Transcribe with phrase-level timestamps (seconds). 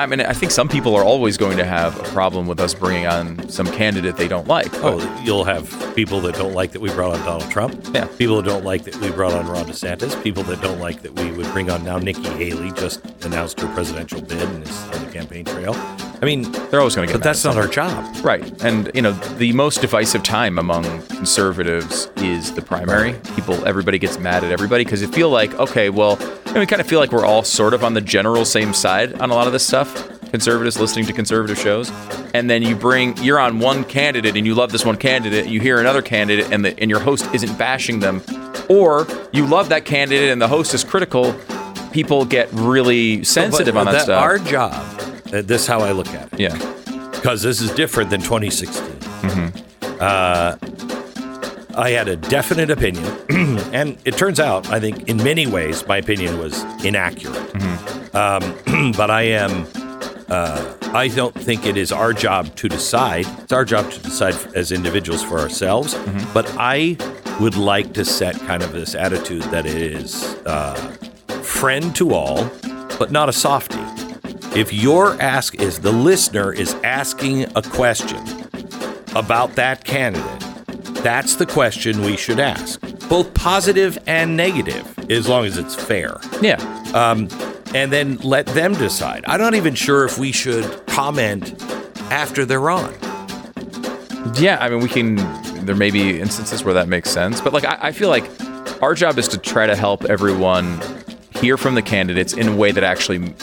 [0.00, 2.72] I mean, I think some people are always going to have a problem with us
[2.72, 4.72] bringing on some candidate they don't like.
[4.76, 7.78] Oh, you'll have people that don't like that we brought on Donald Trump.
[7.92, 8.06] Yeah.
[8.16, 10.20] People that don't like that we brought on Ron DeSantis.
[10.22, 13.68] People that don't like that we would bring on now Nikki Haley just announced her
[13.74, 15.74] presidential bid and is on the campaign trail.
[16.22, 18.24] I mean, They're always going to get but that's at not our job.
[18.24, 18.62] Right.
[18.62, 23.14] And, you know, the most divisive time among conservatives is the primary.
[23.34, 26.80] People, everybody gets mad at everybody because you feel like, okay, well, and we kind
[26.80, 29.46] of feel like we're all sort of on the general same side on a lot
[29.46, 30.08] of this stuff.
[30.30, 31.90] Conservatives listening to conservative shows.
[32.34, 35.46] And then you bring, you're on one candidate and you love this one candidate.
[35.46, 38.22] You hear another candidate and, the, and your host isn't bashing them.
[38.68, 41.34] Or you love that candidate and the host is critical.
[41.92, 44.22] People get really sensitive But on that, stuff.
[44.22, 46.40] Our job, this is how I look at it.
[46.40, 46.56] yeah.
[47.12, 48.82] because this is different than 2016.
[48.82, 49.96] Mm-hmm.
[50.00, 50.56] Uh,
[51.76, 53.04] I had a definite opinion,
[53.72, 57.36] and it turns out, I think, in many ways, my opinion was inaccurate.
[57.52, 58.16] Mm-hmm.
[58.16, 59.66] Um, but I am.
[60.28, 63.26] Uh, I don't think it is our job to decide.
[63.42, 65.94] It's our job to decide as individuals for ourselves.
[65.94, 66.32] Mm-hmm.
[66.32, 66.96] But I
[67.40, 70.74] would like to set kind of this attitude that it is uh,
[71.42, 72.48] friend to all,
[72.98, 73.78] but not a softie.
[74.56, 78.18] If your ask is the listener is asking a question
[79.14, 80.40] about that candidate,
[81.04, 86.18] that's the question we should ask, both positive and negative, as long as it's fair.
[86.42, 86.56] Yeah.
[86.94, 87.28] Um,
[87.74, 89.24] and then let them decide.
[89.28, 91.54] I'm not even sure if we should comment
[92.10, 92.92] after they're on.
[94.34, 95.16] Yeah, I mean, we can.
[95.64, 98.28] There may be instances where that makes sense, but like, I, I feel like
[98.82, 100.80] our job is to try to help everyone
[101.40, 103.34] hear from the candidates in a way that actually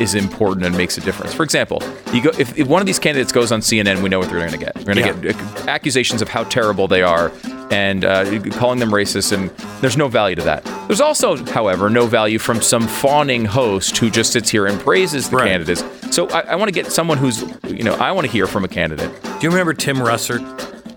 [0.00, 1.32] is important and makes a difference.
[1.34, 4.18] For example, you go if, if one of these candidates goes on CNN, we know
[4.18, 4.76] what they're going to get.
[4.76, 5.32] We're going to Yeah.
[5.32, 7.32] get accusations of how terrible they are
[7.70, 9.50] and uh, calling them racist, and
[9.80, 10.64] there's no value to that.
[10.86, 15.30] There's also, however, no value from some fawning host who just sits here and praises
[15.30, 15.48] the Right.
[15.48, 15.82] candidates.
[16.14, 18.64] So I, I want to get someone who's, you know, I want to hear from
[18.64, 19.10] a candidate.
[19.22, 20.40] Do you remember Tim Russert?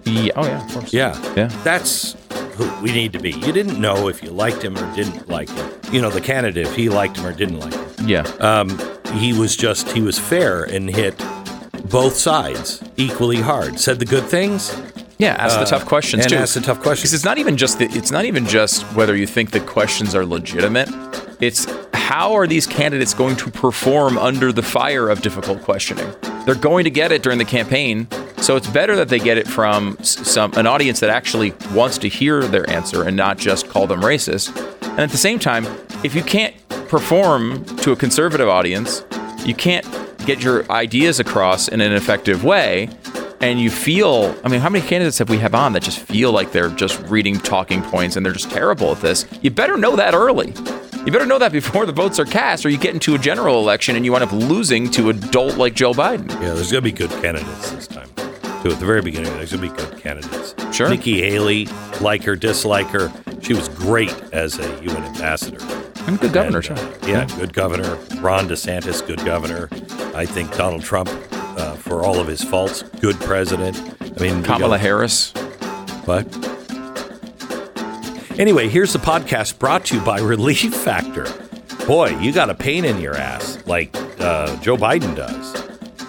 [0.06, 0.31] Yeah.
[0.36, 0.64] Oh yeah.
[0.66, 0.94] Of course.
[0.94, 1.34] Yeah.
[1.36, 1.47] Yeah.
[1.64, 2.14] That's
[2.59, 3.31] who we need to be.
[3.31, 5.72] You didn't know if you liked him or didn't like him.
[5.92, 8.08] You know, the candidate, if he liked him or didn't like him.
[8.08, 8.22] Yeah.
[8.40, 8.78] Um,
[9.14, 11.18] he was just, he was fair and hit
[11.90, 13.80] both sides equally hard.
[13.80, 14.75] Said the good things
[15.18, 16.38] Yeah, ask the Uh, tough questions and too.
[16.38, 17.09] ask the tough questions.
[17.09, 20.14] Because it's not even just the, it's not even just whether you think the questions
[20.16, 20.90] are legitimate.
[21.41, 26.09] It's how are these candidates going to perform under the fire of difficult questioning?
[26.46, 28.08] They're going to get it during the campaign,
[28.41, 32.09] so it's better that they get it from some an audience that actually wants to
[32.09, 34.55] hear their answer and not just call them racist.
[34.83, 35.66] And at the same time,
[36.03, 36.55] if you can't
[36.88, 39.03] perform to a conservative audience,
[39.45, 39.85] you can't
[40.25, 42.89] get your ideas across in an effective way
[43.41, 46.31] and you feel i mean how many candidates have we have on that just feel
[46.31, 49.95] like they're just reading talking points and they're just terrible at this you better know
[49.95, 50.53] that early
[51.05, 53.59] you better know that before the votes are cast or you get into a general
[53.59, 56.83] election and you wind up losing to a dolt like joe biden Yeah, there's going
[56.83, 58.09] to be good candidates this time.
[58.62, 60.53] Too, at the very beginning, there's going to be good candidates.
[60.75, 60.90] Sure.
[60.90, 61.68] Nikki Haley,
[62.02, 63.12] like her, dislike her.
[63.42, 65.59] She was great as a UN ambassador.
[66.08, 67.96] and good governor And, uh, yeah, good governor.
[68.20, 69.70] Ron DeSantis, good governor.
[70.14, 73.79] I think Donald Trump, uh, for all of his faults, good president.
[74.02, 75.32] I mean, kamala got- harris
[76.05, 76.26] What?
[78.38, 81.26] Anyway, here's the podcast brought to you by Relief Factor.
[81.85, 85.55] Boy, you got a pain in your ass like uh, Joe Biden does.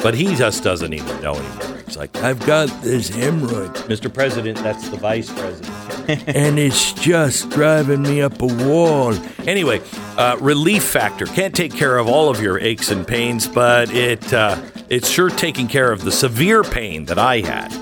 [0.02, 1.79] But he just doesn't even know anymore.
[1.90, 3.74] He's like, I've got this hemorrhoid.
[3.88, 4.14] Mr.
[4.14, 5.74] President, that's the vice president.
[6.28, 9.12] and it's just driving me up a wall.
[9.40, 9.80] Anyway,
[10.16, 14.32] uh, Relief Factor can't take care of all of your aches and pains, but it
[14.32, 17.74] uh, it's sure taking care of the severe pain that I had.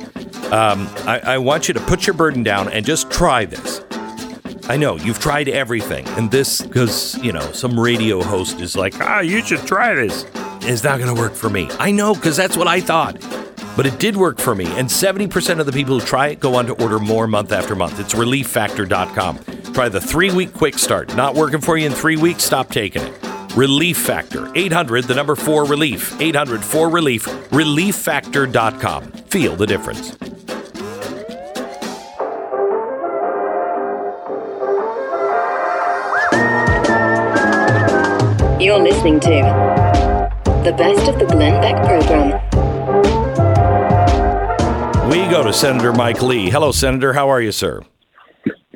[0.54, 3.82] Um, I, I want you to put your burden down and just try this.
[4.70, 8.98] I know you've tried everything, and this because you know some radio host is like,
[9.00, 10.24] ah, you should try this.
[10.64, 11.68] is not going to work for me.
[11.78, 13.22] I know because that's what I thought.
[13.78, 14.64] But it did work for me.
[14.76, 17.76] And 70% of the people who try it go on to order more month after
[17.76, 18.00] month.
[18.00, 19.72] It's relieffactor.com.
[19.72, 21.14] Try the three week quick start.
[21.14, 22.42] Not working for you in three weeks?
[22.42, 23.12] Stop taking it.
[23.54, 24.50] Relief Factor.
[24.56, 26.20] 800, the number four relief.
[26.20, 27.26] 800 4 relief.
[27.50, 29.12] Relieffactor.com.
[29.12, 30.16] Feel the difference.
[38.60, 39.28] You're listening to
[40.64, 42.47] the best of the Glenn Beck program.
[45.18, 46.48] We go to Senator Mike Lee.
[46.48, 47.12] Hello, Senator.
[47.12, 47.82] How are you, sir?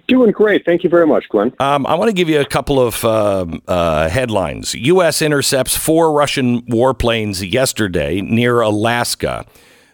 [0.08, 0.64] Doing great.
[0.64, 1.52] Thank you very much, Glenn.
[1.60, 4.74] Um, I want to give you a couple of uh, uh, headlines.
[4.74, 5.22] U.S.
[5.22, 9.46] intercepts four Russian warplanes yesterday near Alaska.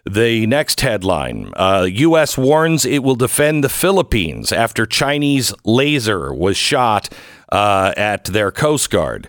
[0.07, 2.39] The next headline uh, U.S.
[2.39, 7.11] warns it will defend the Philippines after Chinese laser was shot
[7.53, 9.29] uh, at their Coast Guard.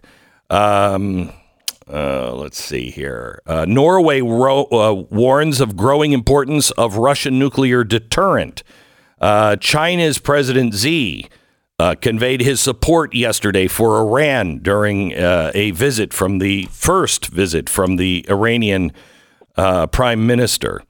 [0.49, 1.33] Um,
[1.91, 3.41] uh, let's see here.
[3.45, 8.63] Uh, Norway ro- uh, warns of growing importance of Russian nuclear deterrent.
[9.19, 11.27] Uh, China's President Xi
[11.79, 17.95] uh, conveyed his support yesterday for Iran during a visit from the first visit from
[17.95, 18.91] the Iranian
[19.55, 20.83] prime minister.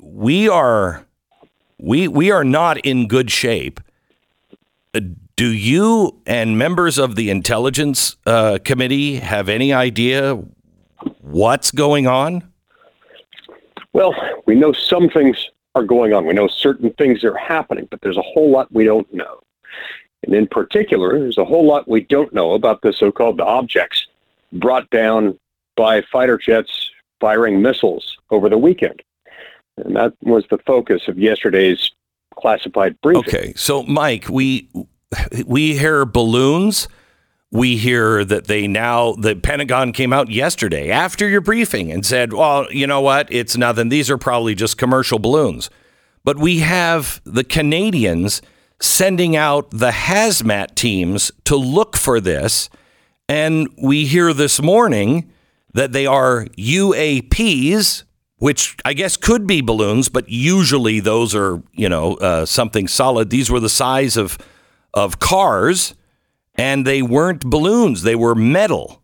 [0.00, 1.06] we are
[1.78, 3.80] we we are not in good shape
[5.38, 10.42] do you and members of the Intelligence uh, Committee have any idea
[11.20, 12.52] what's going on?
[13.92, 16.26] Well, we know some things are going on.
[16.26, 19.38] We know certain things are happening, but there's a whole lot we don't know.
[20.24, 24.08] And in particular, there's a whole lot we don't know about the so called objects
[24.52, 25.38] brought down
[25.76, 26.90] by fighter jets
[27.20, 29.04] firing missiles over the weekend.
[29.76, 31.92] And that was the focus of yesterday's
[32.36, 33.22] classified briefing.
[33.22, 34.68] Okay, so Mike, we
[35.46, 36.88] we hear balloons.
[37.50, 42.34] We hear that they now, the Pentagon came out yesterday after your briefing and said,
[42.34, 43.26] well, you know what?
[43.30, 43.88] It's nothing.
[43.88, 45.70] These are probably just commercial balloons.
[46.24, 48.42] But we have the Canadians
[48.80, 52.68] sending out the hazmat teams to look for this.
[53.30, 55.32] And we hear this morning
[55.72, 58.04] that they are UAPs,
[58.36, 63.30] which I guess could be balloons, but usually those are, you know, uh, something solid.
[63.30, 64.38] These were the size of
[64.94, 65.94] of cars,
[66.54, 69.02] and they weren't balloons, they were metal.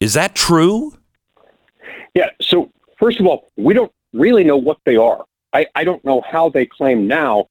[0.00, 0.96] Is that true?
[2.14, 2.30] Yeah.
[2.40, 5.24] So, first of all, we don't really know what they are.
[5.52, 7.48] I, I don't know how they claim now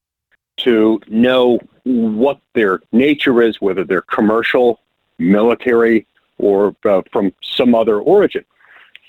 [0.57, 4.79] to know what their nature is, whether they're commercial,
[5.17, 6.05] military,
[6.37, 8.43] or uh, from some other origin,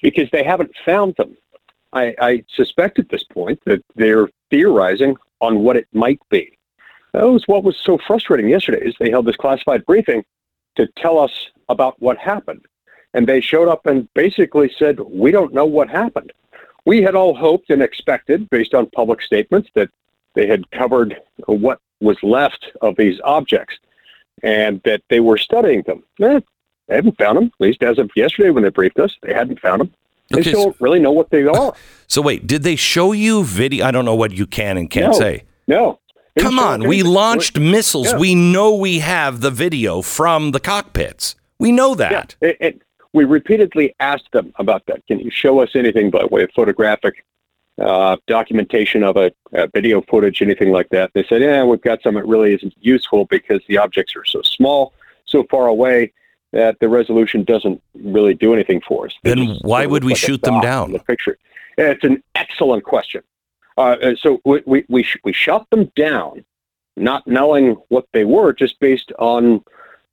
[0.02, 1.36] because they haven't found them.
[1.92, 6.56] I, I suspect at this point that they're theorizing on what it might be.
[7.12, 10.24] That was what was so frustrating yesterday is they held this classified briefing
[10.76, 12.64] to tell us about what happened.
[13.12, 16.32] And they showed up and basically said, we don't know what happened.
[16.86, 19.90] We had all hoped and expected, based on public statements, that
[20.34, 23.76] they had covered what was left of these objects
[24.42, 26.02] and that they were studying them.
[26.22, 26.40] Eh,
[26.86, 29.14] they haven't found them, at least as of yesterday when they briefed us.
[29.22, 29.94] They hadn't found them.
[30.30, 31.74] They okay, don't really know what they are.
[32.06, 33.86] So wait, did they show you video?
[33.86, 35.44] I don't know what you can and can't no, say.
[35.68, 35.99] No,
[36.38, 38.12] Come on, we launched missiles.
[38.12, 38.18] Yeah.
[38.18, 41.34] We know we have the video from the cockpits.
[41.58, 42.36] We know that.
[42.40, 42.48] Yeah.
[42.48, 42.82] It, it,
[43.12, 45.06] we repeatedly asked them about that.
[45.06, 47.24] Can you show us anything by way of photographic
[47.80, 51.10] uh, documentation of a, a, video footage, anything like that?
[51.14, 52.16] They said, "Yeah, we've got some.
[52.16, 54.92] It really isn't useful because the objects are so small,
[55.24, 56.12] so far away."
[56.52, 59.12] That the resolution doesn't really do anything for us.
[59.22, 60.90] then why would we like shoot them down?
[60.90, 61.38] The picture.
[61.78, 63.22] It's an excellent question.
[63.80, 66.44] Uh, so we we we, sh- we shot them down,
[66.96, 69.64] not knowing what they were, just based on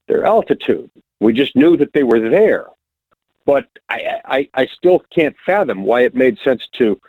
[0.07, 0.89] their altitude.
[1.19, 2.67] We just knew that they were there,
[3.45, 6.99] but I, I I still can't fathom why it made sense to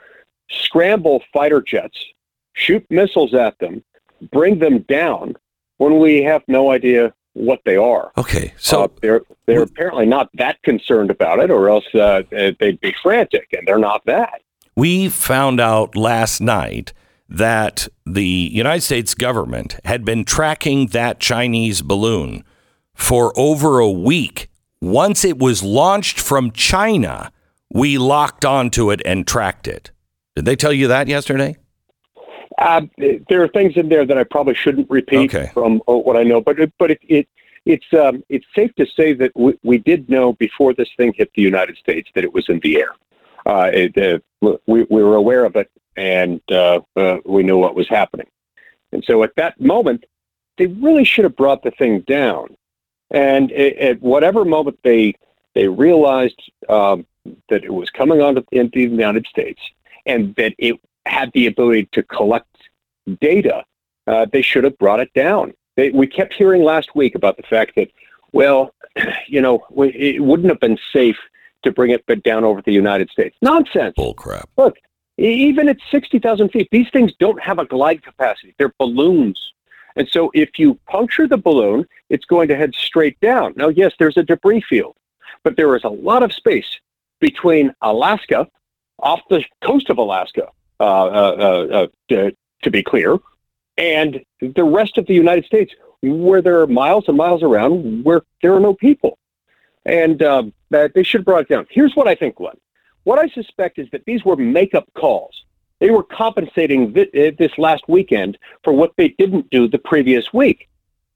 [0.50, 1.98] scramble fighter jets,
[2.54, 3.84] shoot missiles at them,
[4.32, 5.36] bring them down
[5.76, 8.10] when we have no idea what they are.
[8.18, 12.80] Okay, so uh, they're they're apparently not that concerned about it, or else uh, they'd
[12.80, 14.42] be frantic, and they're not that.
[14.78, 16.92] We found out last night
[17.28, 22.44] that the United States government had been tracking that Chinese balloon
[22.94, 24.48] for over a week.
[24.80, 27.32] Once it was launched from China,
[27.74, 29.90] we locked onto it and tracked it.
[30.36, 31.56] Did they tell you that yesterday?
[32.56, 32.82] Uh,
[33.28, 35.50] there are things in there that I probably shouldn't repeat okay.
[35.52, 37.28] from uh, what I know, but it, but it, it
[37.66, 41.32] it's um, it's safe to say that we, we did know before this thing hit
[41.34, 42.90] the United States that it was in the air
[43.48, 44.18] uh, it, uh,
[44.66, 48.28] we, we were aware of it and uh, uh, we knew what was happening.
[48.92, 50.04] And so at that moment,
[50.58, 52.56] they really should have brought the thing down.
[53.10, 55.14] And at whatever moment they
[55.54, 57.06] they realized um,
[57.48, 59.60] that it was coming onto into the United States
[60.04, 62.46] and that it had the ability to collect
[63.20, 63.64] data,
[64.06, 65.54] uh, they should have brought it down.
[65.76, 67.90] They, we kept hearing last week about the fact that,
[68.32, 68.74] well,
[69.26, 71.18] you know, it wouldn't have been safe
[71.62, 73.36] to bring it but down over the United States.
[73.42, 73.94] Nonsense.
[73.96, 74.48] Bull crap.
[74.56, 74.76] Look,
[75.16, 78.54] even at 60,000 feet, these things don't have a glide capacity.
[78.58, 79.52] They're balloons.
[79.96, 83.52] And so if you puncture the balloon, it's going to head straight down.
[83.56, 84.96] Now, yes, there's a debris field,
[85.42, 86.78] but there is a lot of space
[87.20, 88.46] between Alaska,
[89.00, 90.48] off the coast of Alaska,
[90.78, 93.18] uh, uh, uh, uh to, to be clear,
[93.76, 95.72] and the rest of the United States,
[96.02, 99.18] where there are miles and miles around where there are no people.
[99.88, 101.66] And um, they should have brought it down.
[101.70, 102.56] Here's what I think, Glenn.
[103.04, 105.44] What I suspect is that these were make-up calls.
[105.80, 110.68] They were compensating uh, this last weekend for what they didn't do the previous week,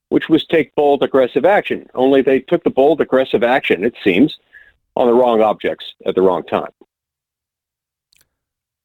[0.08, 1.88] which was take bold, aggressive action.
[1.94, 4.38] Only they took the bold, aggressive action, it seems,
[4.96, 6.70] on the wrong objects at the wrong time.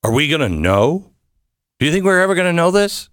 [0.03, 1.11] Are we going to know?
[1.79, 3.09] Do you think we're ever going to know this?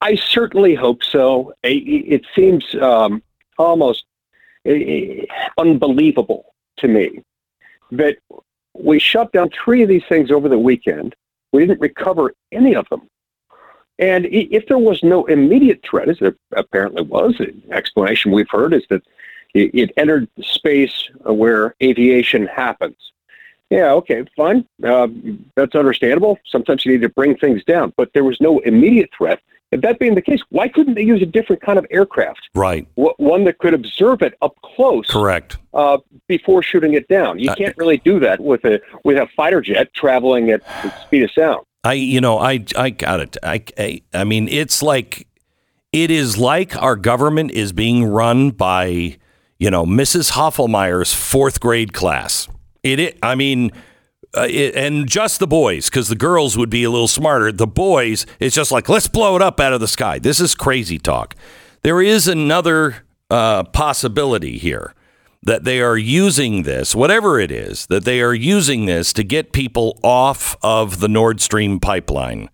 [0.00, 1.52] I certainly hope so.
[1.62, 3.22] It, seems um,
[3.58, 4.04] almost
[5.58, 7.22] unbelievable to me
[7.92, 8.16] that
[8.74, 11.14] we shut down three of these things over the weekend.
[11.52, 13.08] We didn't recover any of them.
[13.98, 18.72] And if there was no immediate threat, as there apparently was, the explanation we've heard
[18.72, 19.02] is that
[19.54, 22.96] it entered space where aviation happens.
[23.70, 24.66] Yeah, okay, fine.
[24.82, 25.08] Uh,
[25.56, 26.38] that's understandable.
[26.46, 29.40] Sometimes you need to bring things down, but there was no immediate threat.
[29.70, 32.48] If that being the case, why couldn't they use a different kind of aircraft?
[32.54, 32.86] Right.
[32.94, 35.06] one that could observe it up close.
[35.08, 35.58] Correct.
[35.74, 39.28] Uh, before shooting it down, you uh, can't really do that with a with a
[39.36, 41.64] fighter jet traveling at the speed of sound.
[41.84, 43.36] I, you know, I, I got it.
[43.42, 45.26] I, I, I mean, it's like,
[45.92, 49.16] it is like our government is being run by,
[49.58, 50.32] you know, Mrs.
[50.32, 52.48] Hoffelmeyer's fourth grade class.
[52.82, 53.70] It, it I mean,
[54.38, 57.52] uh, it, and just the boys, because the girls would be a little smarter.
[57.52, 60.18] The boys, it's just like, let's blow it up out of the sky.
[60.18, 61.34] This is crazy talk.
[61.82, 64.94] There is another uh, possibility here
[65.42, 69.52] that they are using this, whatever it is, that they are using this to get
[69.52, 72.50] people off of the Nord Stream pipeline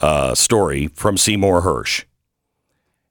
[0.00, 2.04] uh, story from Seymour Hersh.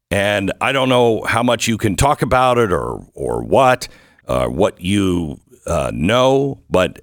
[0.09, 3.87] And I don't know how much you can talk about it or or what,
[4.27, 7.01] uh, what you uh, know, but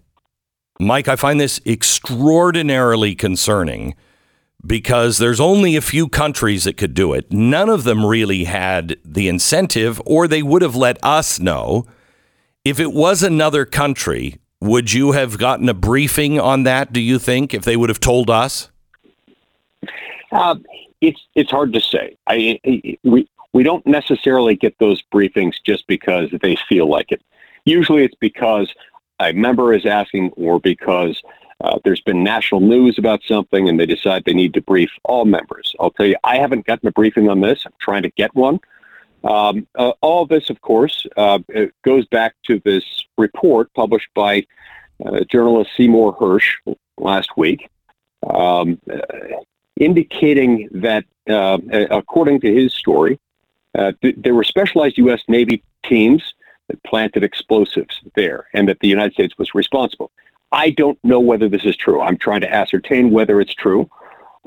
[0.84, 3.94] Mike, I find this extraordinarily concerning
[4.66, 7.32] because there's only a few countries that could do it.
[7.32, 11.86] None of them really had the incentive, or they would have let us know.
[12.64, 16.92] If it was another country, would you have gotten a briefing on that?
[16.92, 18.70] Do you think if they would have told us?
[20.32, 20.56] Uh,
[21.00, 22.16] it's it's hard to say.
[22.26, 22.58] I,
[23.04, 27.22] we we don't necessarily get those briefings just because they feel like it.
[27.66, 28.72] Usually, it's because
[29.20, 31.20] a member is asking or because
[31.60, 35.24] uh, there's been national news about something and they decide they need to brief all
[35.24, 35.74] members.
[35.78, 37.62] I'll tell you, I haven't gotten a briefing on this.
[37.64, 38.60] I'm trying to get one.
[39.22, 41.38] Um, uh, all of this, of course, uh,
[41.82, 42.84] goes back to this
[43.16, 44.46] report published by
[45.04, 47.68] uh, journalist Seymour Hersh last week,
[48.28, 48.98] um, uh,
[49.80, 51.58] indicating that, uh,
[51.90, 53.18] according to his story,
[53.74, 55.22] th- there were specialized U.S.
[55.26, 56.34] Navy teams
[56.68, 60.10] that planted explosives there and that the United States was responsible.
[60.52, 62.00] I don't know whether this is true.
[62.00, 63.90] I'm trying to ascertain whether it's true.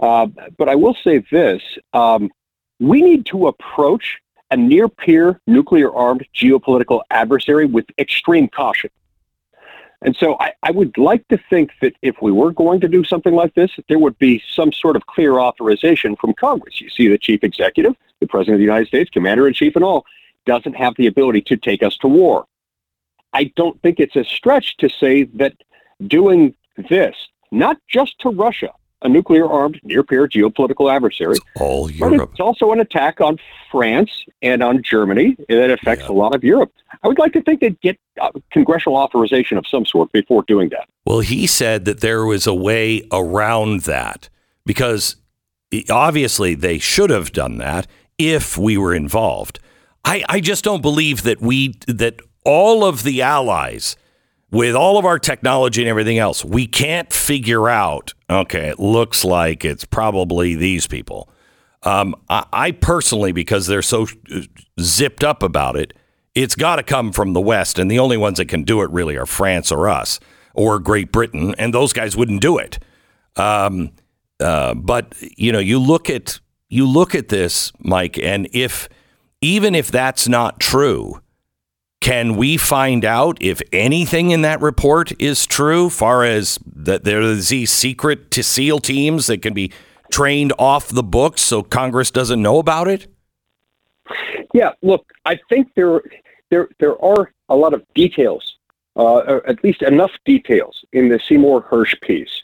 [0.01, 1.62] Uh, but I will say this
[1.93, 2.31] um,
[2.79, 4.19] we need to approach
[4.51, 8.89] a near peer nuclear armed geopolitical adversary with extreme caution.
[10.03, 13.03] And so I, I, would like to think that if we were going to do
[13.03, 16.79] something like this, there would be some sort of clear authorization from Congress.
[16.79, 19.83] You see the chief executive, the president of the United States, commander in chief, and
[19.83, 20.05] all
[20.48, 22.46] doesn't have the ability to take us to war.
[23.34, 25.54] I don't think it's a stretch to say that
[26.08, 26.56] doing
[26.89, 27.16] this,
[27.51, 28.72] not just to Russia,
[29.04, 32.32] a nuclear armed near peer geopolitical adversary, it's all Europe.
[32.32, 33.38] it's also an attack on
[33.70, 34.10] France
[34.42, 36.12] and on Germany that affects yeah.
[36.12, 36.72] a lot of Europe.
[37.04, 40.70] I would like to think they'd get uh, congressional authorization of some sort before doing
[40.70, 40.89] that.
[41.06, 44.30] Well, he said that there was a way around that
[44.66, 45.18] because
[45.92, 47.86] obviously they should have done that
[48.18, 49.60] if we were involved.
[50.08, 53.98] I, I just don't believe that we that all of the allies
[54.50, 58.14] with all of our technology and everything else, we can't figure out.
[58.30, 61.30] Okay, it looks like it's probably these people.
[61.84, 64.08] Um, I, I, personally, because they're so
[64.80, 65.94] zipped up about it,
[66.34, 68.90] it's got to come from the West, and the only ones that can do it
[68.92, 70.22] really are France or us
[70.54, 72.80] or Great Britain, and those guys wouldn't do it.
[73.36, 73.92] Um,
[74.40, 78.88] uh, but you know, you look at you look at this, Mike, and if
[79.41, 81.22] even if that's not true,
[82.00, 87.50] Can we find out if anything in that report is true, far as that there's
[87.50, 89.72] these secret to SEAL teams that can be
[90.12, 93.08] trained off the books so Congress doesn't know about it?
[94.53, 96.01] Yeah, look, I think there
[96.50, 98.58] there there are a lot of details,
[98.96, 102.44] uh, or at least enough details in the Seymour Hersh piece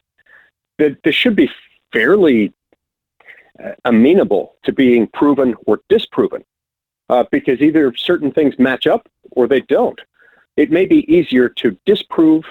[0.78, 1.50] that this should be
[1.94, 2.52] fairly
[3.64, 6.44] uh, amenable to being proven or disproven,
[7.10, 10.00] uh, because either certain things match up or they don't.
[10.58, 12.46] It may be easier to disprove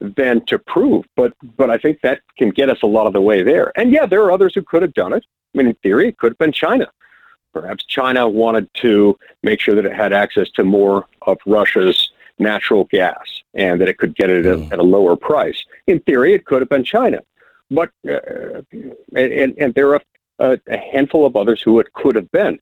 [0.00, 3.20] than to prove, but but I think that can get us a lot of the
[3.20, 3.72] way there.
[3.76, 5.24] And yeah, there are others who could have done it.
[5.54, 6.88] I mean, in theory, it could have been China.
[7.52, 12.84] Perhaps China wanted to make sure that it had access to more of Russia's natural
[12.84, 15.64] gas and that it could get it at, at a lower price.
[15.88, 17.18] In theory, it could have been China.
[17.70, 18.62] But uh,
[19.16, 20.02] and, and there are
[20.38, 22.58] a, a handful of others who it could have been.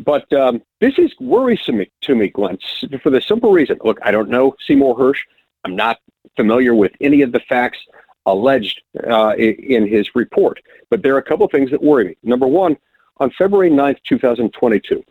[0.00, 2.58] But um, this is worrisome to me, Glenn,
[3.02, 3.78] for the simple reason.
[3.82, 5.20] Look, I don't know Seymour Hersh.
[5.64, 5.98] I'm not
[6.36, 7.78] familiar with any of the facts
[8.26, 10.60] alleged uh, in his report.
[10.90, 12.16] But there are a couple of things that worry me.
[12.22, 12.76] Number one,
[13.18, 15.04] on February 9th, 2022,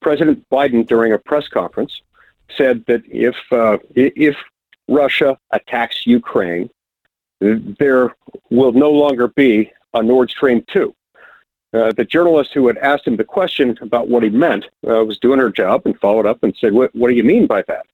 [0.00, 2.02] President Biden, during a press conference,
[2.56, 4.36] said that if uh, if
[4.88, 6.68] Russia attacks Ukraine,
[7.40, 8.14] there
[8.50, 10.94] will no longer be a Nord Stream 2.
[11.72, 15.18] Uh, the journalist who had asked him the question about what he meant uh, was
[15.18, 17.86] doing her job and followed up and said, "What, what do you mean by that?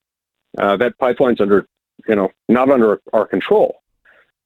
[0.56, 1.66] Uh, that pipeline's under,
[2.08, 3.80] you know, not under our control."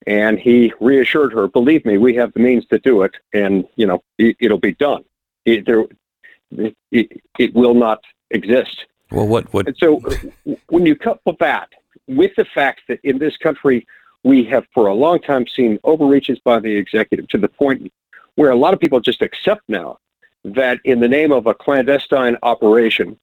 [0.07, 3.87] And he reassured her, "Believe me, we have the means to do it, and you
[3.87, 5.05] know, it, will be done.
[5.47, 5.85] It, there,
[6.91, 9.67] it, it will not exist." Well, what what?
[9.67, 10.03] And so,
[10.69, 11.71] when you couple that
[12.07, 13.87] with the fact that in this country
[14.25, 17.93] we have for a long time seen overreaches by the executive to the point
[18.37, 19.99] where a lot of people just accept now
[20.45, 23.19] that in the name of a clandestine operation,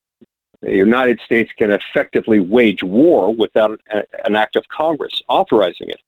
[0.61, 3.79] the United States can effectively wage war without
[4.25, 5.99] an act of Congress authorizing it.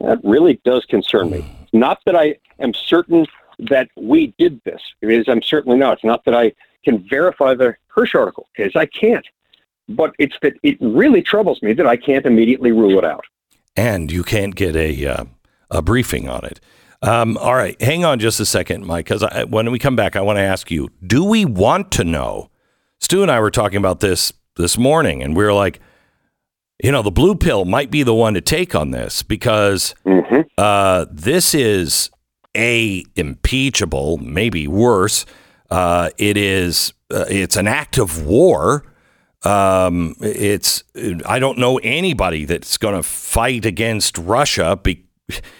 [0.00, 1.44] That really does concern me.
[1.72, 3.26] Not that I am certain
[3.58, 5.94] that we did this, because I'm certainly not.
[5.94, 6.52] It's not that I
[6.84, 9.26] can verify the Hersh article, because I can't.
[9.88, 13.24] But it's that it really troubles me that I can't immediately rule it out.
[13.76, 15.24] And you can't get a uh,
[15.70, 16.60] a briefing on it.
[17.02, 20.20] Um, all right, hang on just a second, Mike, because when we come back, I
[20.20, 22.48] want to ask you: Do we want to know?
[23.00, 25.80] Stu and I were talking about this this morning, and we were like,
[26.82, 30.40] you know, the blue pill might be the one to take on this because mm-hmm.
[30.58, 32.10] uh, this is
[32.56, 35.24] a impeachable, maybe worse.
[35.70, 38.84] Uh, it is uh, it's an act of war.
[39.44, 40.84] Um, it's
[41.26, 45.06] I don't know anybody that's going to fight against Russia be,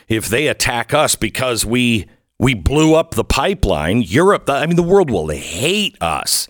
[0.08, 2.06] if they attack us because we
[2.38, 6.48] we blew up the pipeline, Europe, I mean, the world will hate us,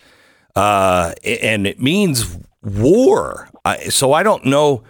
[0.57, 3.51] uh, and it means war.
[3.65, 4.85] I, so I don't know.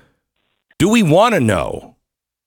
[0.79, 1.97] Do we want to know?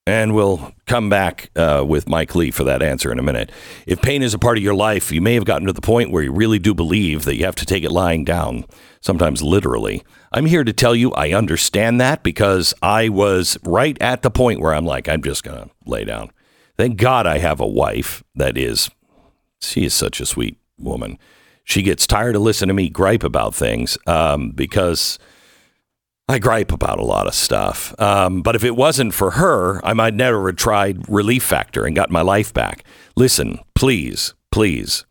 [0.07, 3.51] And we'll come back uh, with Mike Lee for that answer in a minute.
[3.87, 6.11] If pain is a part of your life, you may have gotten to the point
[6.11, 8.65] where you really do believe that you have to take it lying down,
[9.01, 10.03] sometimes literally.
[10.31, 14.59] I'm here to tell you I understand that because I was right at the point
[14.59, 16.31] where I'm like, I'm just going to lay down.
[16.77, 18.91] Thank God I have a wife that is,
[19.59, 21.17] she is such a sweet woman.
[21.63, 25.17] She gets tired of listening to me gripe about things um, because
[26.27, 27.93] I gripe about a lot of stuff.
[27.99, 31.95] Um, but if it wasn't for her, I might never have tried Relief Factor and
[31.95, 32.83] got my life back.
[33.15, 35.05] Listen, please, please,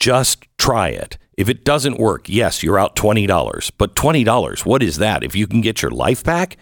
[0.00, 1.18] just try it.
[1.36, 3.70] If it doesn't work, yes, you're out $20.
[3.76, 5.22] But $20, what is that?
[5.22, 6.56] If you can get your life back,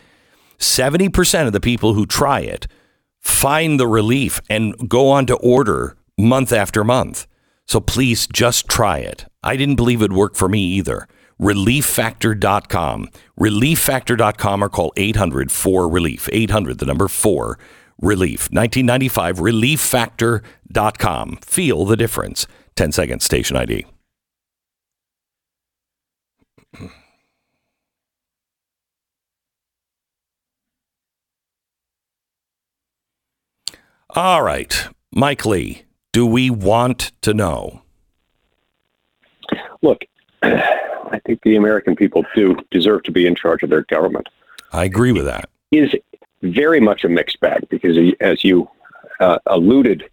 [0.59, 2.67] 70% of the people who try it
[3.21, 7.27] find the relief and go on to order month after month.
[7.67, 9.27] So please just try it.
[9.43, 11.09] I didn't believe it'd work for me either
[11.41, 13.09] relieffactor.com.
[13.39, 16.29] Relieffactor.com or call 800 4 Relief.
[16.33, 17.59] 800, the number 4
[18.01, 18.49] Relief.
[18.51, 21.37] 1995, relieffactor.com.
[21.43, 22.47] Feel the difference.
[22.77, 23.87] 10 seconds, station ID.
[34.11, 37.83] All right, Mike Lee, do we want to know?
[39.83, 40.05] Look,
[41.11, 44.29] I think the American people do deserve to be in charge of their government.
[44.73, 45.49] I agree with that.
[45.71, 46.01] It is
[46.43, 48.69] very much a mixed bag because, as you
[49.21, 50.05] uh, alluded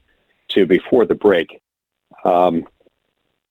[0.50, 1.62] to before the break,
[2.24, 2.68] um,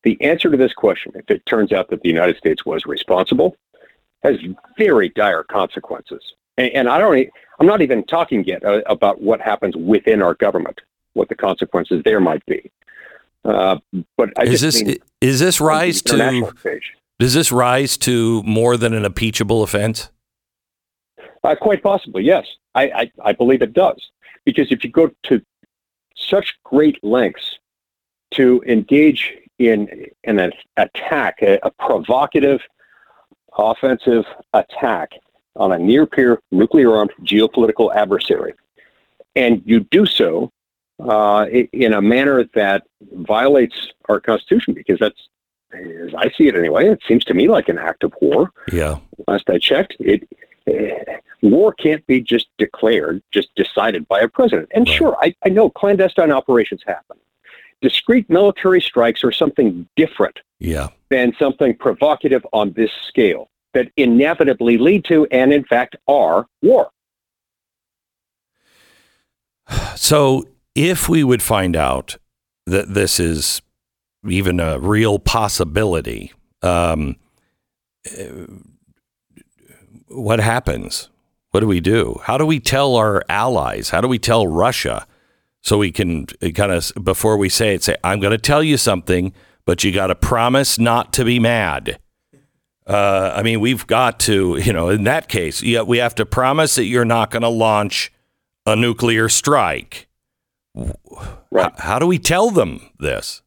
[0.02, 3.56] the answer to this question, if it turns out that the United States was responsible,
[4.22, 4.36] has
[4.78, 6.22] very dire consequences.
[6.56, 7.28] And, and I don't,
[7.60, 10.80] I'm not even talking yet uh, about what happens within our government,
[11.14, 12.70] what the consequences there might be.
[13.44, 13.78] Uh,
[14.16, 14.82] but I is this
[15.20, 16.54] is this rise to?
[17.22, 20.10] Does this rise to more than an impeachable offense?
[21.44, 22.44] Uh, quite possibly, yes.
[22.74, 24.10] I, I, I believe it does.
[24.44, 25.40] Because if you go to
[26.16, 27.60] such great lengths
[28.32, 32.60] to engage in, in an attack, a, a provocative
[33.56, 35.12] offensive attack
[35.54, 38.52] on a near peer nuclear armed geopolitical adversary,
[39.36, 40.50] and you do so
[40.98, 42.82] uh, in a manner that
[43.12, 45.28] violates our Constitution, because that's,
[45.72, 48.50] as I see it anyway, it seems to me like an act of war.
[48.72, 48.98] Yeah.
[49.26, 50.28] Last I checked, it
[50.68, 54.68] uh, war can't be just declared, just decided by a president.
[54.74, 54.96] And right.
[54.96, 57.16] sure, I, I know clandestine operations happen.
[57.80, 60.88] Discrete military strikes are something different yeah.
[61.10, 66.90] than something provocative on this scale that inevitably lead to, and in fact are, war.
[69.96, 72.16] So, if we would find out
[72.66, 73.62] that this is
[74.28, 76.32] even a real possibility,
[76.62, 77.16] um,
[80.08, 81.08] what happens?
[81.50, 82.20] What do we do?
[82.24, 83.90] How do we tell our allies?
[83.90, 85.06] How do we tell Russia
[85.60, 88.76] so we can kind of, before we say it, say, I'm going to tell you
[88.76, 89.32] something,
[89.64, 91.98] but you got to promise not to be mad?
[92.86, 96.26] Uh, I mean, we've got to, you know, in that case, yeah, we have to
[96.26, 98.12] promise that you're not going to launch
[98.66, 100.08] a nuclear strike.
[100.74, 100.98] Right.
[101.52, 103.42] How, how do we tell them this?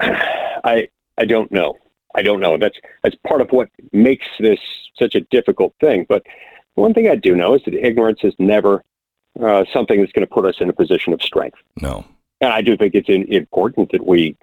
[0.00, 1.76] I I don't know.
[2.14, 2.56] I don't know.
[2.56, 4.58] That's that's part of what makes this
[4.98, 6.06] such a difficult thing.
[6.08, 6.24] But
[6.74, 8.84] one thing I do know is that ignorance is never
[9.40, 11.58] uh, something that's going to put us in a position of strength.
[11.80, 12.04] No.
[12.40, 14.36] And I do think it's in, important that we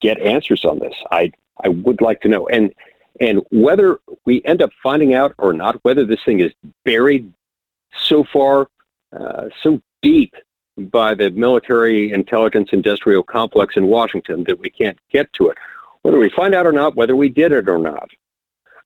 [0.00, 0.94] get answers on this.
[1.10, 1.32] I
[1.62, 2.72] I would like to know, and
[3.20, 6.52] and whether we end up finding out or not, whether this thing is
[6.84, 7.32] buried
[7.96, 8.68] so far,
[9.18, 10.34] uh, so deep
[10.76, 15.58] by the military intelligence industrial complex in Washington that we can't get to it.
[16.02, 18.10] Whether we find out or not, whether we did it or not,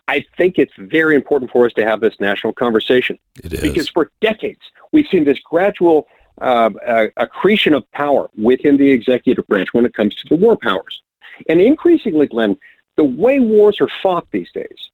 [0.08, 3.18] I think it's very important for us to have this national conversation.
[3.42, 3.60] It is.
[3.60, 4.60] Because for decades,
[4.92, 6.08] we've seen this gradual
[6.40, 10.56] uh, uh, accretion of power within the executive branch when it comes to the war
[10.56, 11.02] powers.
[11.48, 12.56] And increasingly, Glenn,
[12.96, 14.90] the way wars are fought these days,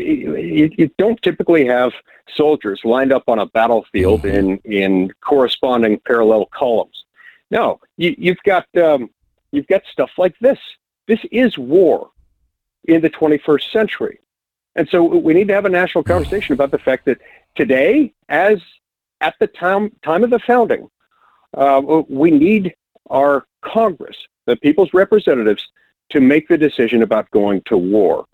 [0.00, 1.92] you, you don't typically have
[2.34, 4.36] soldiers lined up on a battlefield mm-hmm.
[4.36, 7.04] in, in corresponding parallel columns.
[7.50, 9.10] No, you, you've got um,
[9.50, 10.58] you've got stuff like this.
[11.06, 12.10] This is war
[12.84, 14.18] in the 21st century.
[14.74, 17.18] And so we need to have a national conversation about the fact that
[17.54, 18.58] today, as
[19.20, 20.88] at the time time of the founding,
[21.54, 22.74] uh, we need
[23.10, 25.68] our Congress, the people's representatives,
[26.10, 28.26] to make the decision about going to war.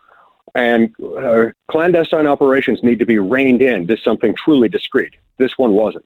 [0.59, 5.15] And uh, clandestine operations need to be reined in to something truly discreet.
[5.37, 6.05] This one wasn't.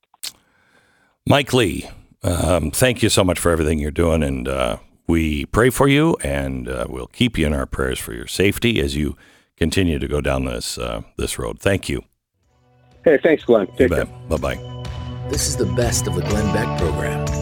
[1.27, 1.89] Mike Lee,
[2.23, 6.19] um, thank you so much for everything you're doing, and uh, we pray for you,
[6.23, 9.17] and uh, we'll keep you in our prayers for your safety as you
[9.57, 11.59] continue to go down this uh, this road.
[11.59, 12.03] Thank you.
[13.07, 13.69] Hey, thanks, Glenn.
[13.79, 14.05] Take care.
[14.05, 14.83] Bye bye.
[15.31, 17.42] This is the best of the Glenn Beck program.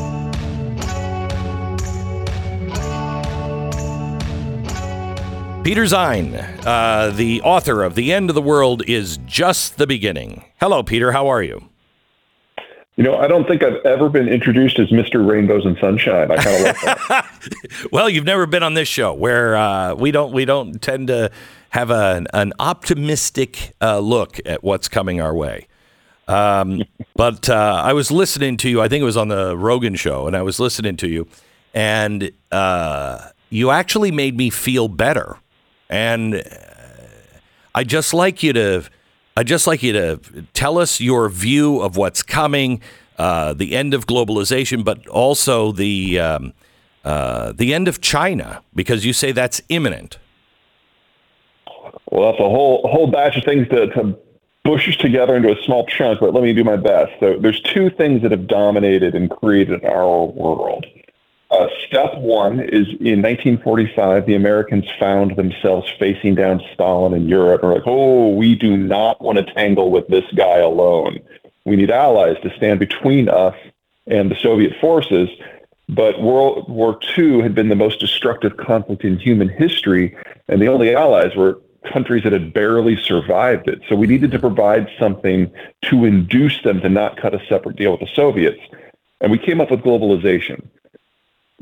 [5.62, 10.42] Peter Zeihan, uh, the author of The End of the World is Just the Beginning.
[10.58, 11.12] Hello, Peter.
[11.12, 11.68] How are you?
[12.96, 15.24] You know, I don't think I've ever been introduced as Mr.
[15.24, 16.30] Rainbows and Sunshine.
[16.30, 17.30] I kind of like that.
[17.92, 21.30] well, you've never been on this show where uh, we don't we don't tend to
[21.70, 25.68] have a, an optimistic uh, look at what's coming our way.
[26.26, 26.82] Um,
[27.14, 28.80] but uh, I was listening to you.
[28.80, 31.28] I think it was on the Rogan show, and I was listening to you,
[31.74, 35.36] and uh, you actually made me feel better
[35.90, 36.40] and uh,
[37.74, 38.84] I just like you to,
[39.36, 40.20] I just like you to
[40.54, 42.80] tell us your view of what's coming,
[43.18, 46.54] uh, the end of globalization, but also the um,
[47.04, 50.18] uh, the end of China, because you say that's imminent.
[52.10, 54.16] Well, that's a whole whole batch of things to, to
[54.98, 57.12] together into a small chunk, but let me do my best.
[57.18, 60.86] So there's two things that have dominated and created our world.
[61.50, 67.64] Uh, step one is in 1945, the Americans found themselves facing down Stalin in Europe.
[67.64, 71.18] And like, oh, we do not want to tangle with this guy alone.
[71.64, 73.56] We need allies to stand between us
[74.06, 75.28] and the Soviet forces.
[75.88, 80.68] But World War II had been the most destructive conflict in human history, and the
[80.68, 81.60] only allies were
[81.92, 83.80] countries that had barely survived it.
[83.88, 85.50] So we needed to provide something
[85.86, 88.60] to induce them to not cut a separate deal with the Soviets.
[89.20, 90.68] And we came up with globalization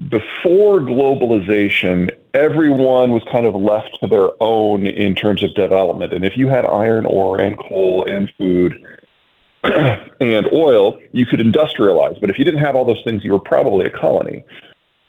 [0.07, 6.13] before globalization, everyone was kind of left to their own in terms of development.
[6.13, 8.77] And if you had iron ore and coal and food
[9.65, 12.21] and oil, you could industrialize.
[12.21, 14.45] But if you didn't have all those things, you were probably a colony.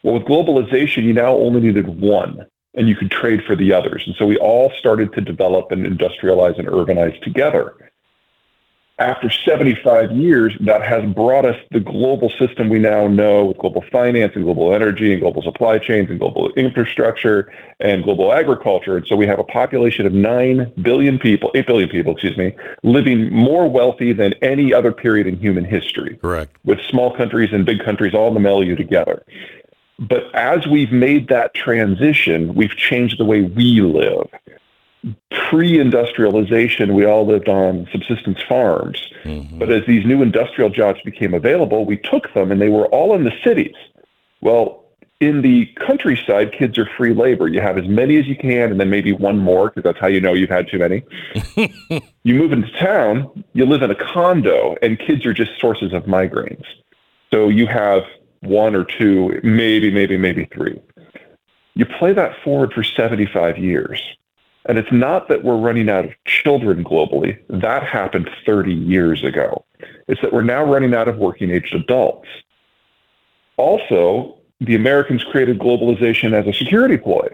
[0.01, 2.47] Well, with globalization, you now only needed one.
[2.75, 4.03] and you could trade for the others.
[4.05, 7.88] And so we all started to develop and industrialize and urbanize together
[8.99, 13.83] after 75 years, that has brought us the global system we now know with global
[13.91, 18.97] finance and global energy and global supply chains and global infrastructure and global agriculture.
[18.97, 22.53] And so we have a population of 9 billion people, 8 billion people, excuse me,
[22.83, 26.17] living more wealthy than any other period in human history.
[26.17, 26.55] Correct.
[26.65, 29.23] With small countries and big countries all in the milieu together.
[29.97, 34.29] But as we've made that transition, we've changed the way we live
[35.31, 39.01] pre-industrialization, we all lived on subsistence farms.
[39.23, 39.59] Mm-hmm.
[39.59, 43.15] But as these new industrial jobs became available, we took them and they were all
[43.15, 43.75] in the cities.
[44.41, 44.85] Well,
[45.19, 47.47] in the countryside, kids are free labor.
[47.47, 50.07] You have as many as you can and then maybe one more because that's how
[50.07, 51.03] you know you've had too many.
[52.23, 56.03] you move into town, you live in a condo, and kids are just sources of
[56.03, 56.65] migraines.
[57.33, 58.03] So you have
[58.41, 60.81] one or two, maybe, maybe, maybe three.
[61.75, 64.01] You play that forward for 75 years
[64.65, 67.39] and it's not that we're running out of children globally.
[67.49, 69.65] That happened 30 years ago.
[70.07, 72.27] It's that we're now running out of working age adults.
[73.57, 77.27] Also, the Americans created globalization as a security ploy.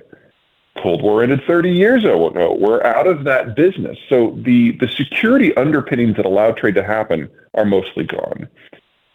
[0.82, 2.58] Cold War ended 30 years ago.
[2.60, 3.98] We're out of that business.
[4.10, 8.48] So the, the security underpinnings that allow trade to happen are mostly gone.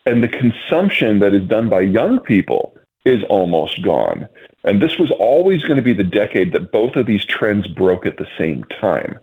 [0.07, 4.29] And the consumption that is done by young people is almost gone.
[4.65, 8.05] And this was always going to be the decade that both of these trends broke
[8.07, 9.19] at the same time.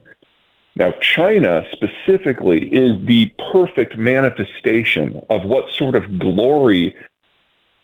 [0.76, 6.96] Now, China specifically is the perfect manifestation of what sort of glory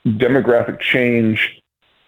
[0.05, 1.59] demographic change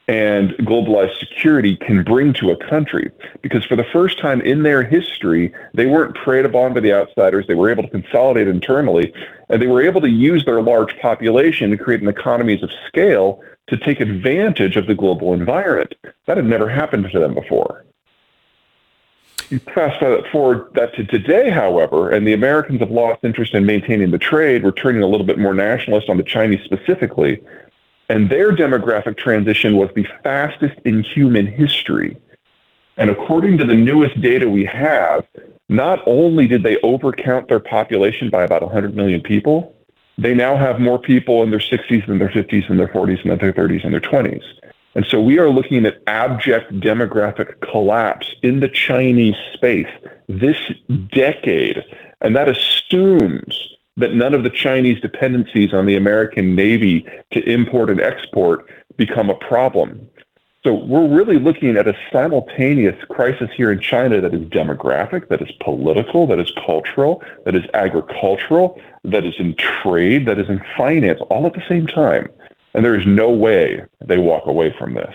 [0.07, 3.09] and globalized security can bring to a country.
[3.41, 7.47] Because for the first time in their history, they weren't preyed upon by the outsiders.
[7.47, 9.11] They were able to consolidate internally,
[9.49, 13.41] and they were able to use their large population to create an economies of scale
[13.67, 15.95] to take advantage of the global environment.
[16.27, 17.85] That had never happened to them before.
[19.49, 19.99] You fast
[20.31, 24.63] forward that to today, however, and the Americans have lost interest in maintaining the trade.
[24.63, 27.43] We're turning a little bit more nationalist on the Chinese specifically.
[28.09, 32.17] And their demographic transition was the fastest in human history.
[32.97, 35.25] And according to the newest data we have,
[35.69, 39.75] not only did they overcount their population by about 100 million people,
[40.17, 43.39] they now have more people in their 60s than their 50s and their 40s and
[43.39, 44.43] their 30s and their 20s.
[44.95, 49.89] And so we are looking at abject demographic collapse in the Chinese space
[50.29, 50.57] this
[51.11, 51.83] decade.
[52.21, 53.59] And that assumes
[53.97, 59.29] that none of the Chinese dependencies on the American Navy to import and export become
[59.29, 60.09] a problem.
[60.63, 65.41] So we're really looking at a simultaneous crisis here in China that is demographic, that
[65.41, 70.61] is political, that is cultural, that is agricultural, that is in trade, that is in
[70.77, 72.29] finance, all at the same time.
[72.73, 75.13] And there is no way they walk away from this.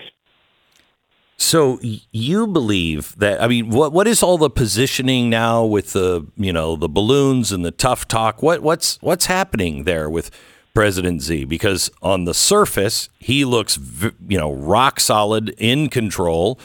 [1.37, 3.41] So you believe that?
[3.41, 7.51] I mean, what what is all the positioning now with the you know the balloons
[7.51, 8.43] and the tough talk?
[8.43, 10.29] What what's what's happening there with
[10.75, 13.79] President Xi because on the surface he looks
[14.27, 16.59] you know rock solid in control.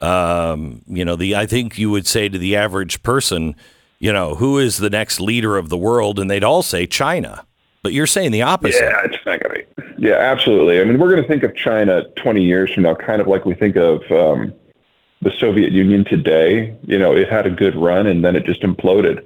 [0.00, 3.56] Um, you know the I think you would say to the average person,
[4.00, 7.46] you know, who is the next leader of the world, and they'd all say China.
[7.82, 8.82] But you're saying the opposite.
[8.82, 10.06] Yeah, it's not going to be.
[10.08, 10.80] Yeah, absolutely.
[10.80, 13.44] I mean, we're going to think of China 20 years from now, kind of like
[13.44, 14.52] we think of um,
[15.22, 16.76] the Soviet Union today.
[16.84, 19.22] You know, it had a good run and then it just imploded.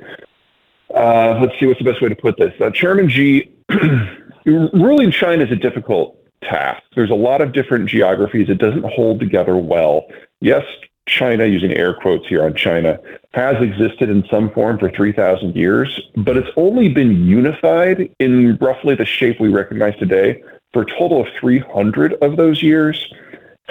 [0.94, 2.52] Uh, let's see what's the best way to put this.
[2.60, 3.50] Uh, Chairman Xi
[4.46, 6.82] ruling China is a difficult task.
[6.94, 8.48] There's a lot of different geographies.
[8.48, 10.06] It doesn't hold together well.
[10.40, 10.64] Yes,
[11.06, 12.98] China, using air quotes here on China,
[13.34, 18.94] has existed in some form for 3,000 years, but it's only been unified in roughly
[18.94, 20.40] the shape we recognize today
[20.72, 23.12] for a total of 300 of those years.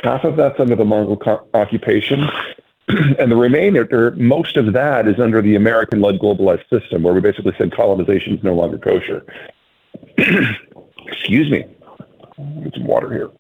[0.04, 2.28] Half of that's under the Mongol co- occupation,
[2.88, 7.54] and the remainder, most of that is under the American-led globalized system, where we basically
[7.58, 9.24] said colonization is no longer kosher.
[11.08, 11.66] Excuse me.
[12.64, 13.32] Get some water here.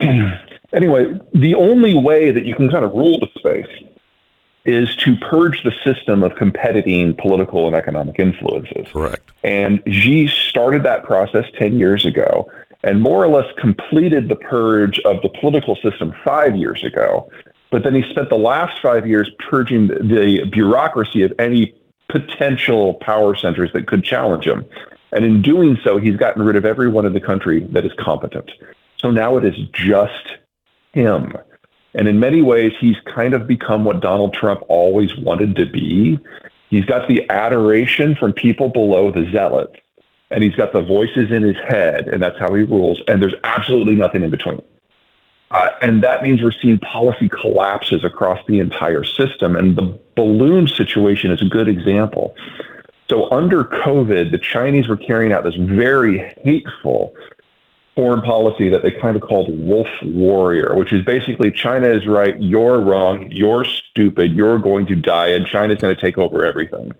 [0.72, 3.68] anyway, the only way that you can kind of rule the space
[4.64, 8.86] is to purge the system of competing political and economic influences.
[8.92, 9.30] Correct.
[9.42, 12.50] And Xi started that process 10 years ago
[12.84, 17.30] and more or less completed the purge of the political system five years ago.
[17.70, 21.74] But then he spent the last five years purging the bureaucracy of any
[22.08, 24.64] potential power centers that could challenge him.
[25.12, 28.50] And in doing so, he's gotten rid of everyone in the country that is competent.
[28.98, 30.38] So now it is just
[30.92, 31.34] him.
[31.98, 36.16] And in many ways, he's kind of become what Donald Trump always wanted to be.
[36.70, 39.74] He's got the adoration from people below the zealots,
[40.30, 43.02] and he's got the voices in his head, and that's how he rules.
[43.08, 44.62] And there's absolutely nothing in between.
[45.50, 49.56] Uh, and that means we're seeing policy collapses across the entire system.
[49.56, 52.36] And the balloon situation is a good example.
[53.10, 57.12] So under COVID, the Chinese were carrying out this very hateful
[57.98, 62.40] foreign policy that they kind of called wolf warrior, which is basically China is right,
[62.40, 66.92] you're wrong, you're stupid, you're going to die, and China's going to take over everything.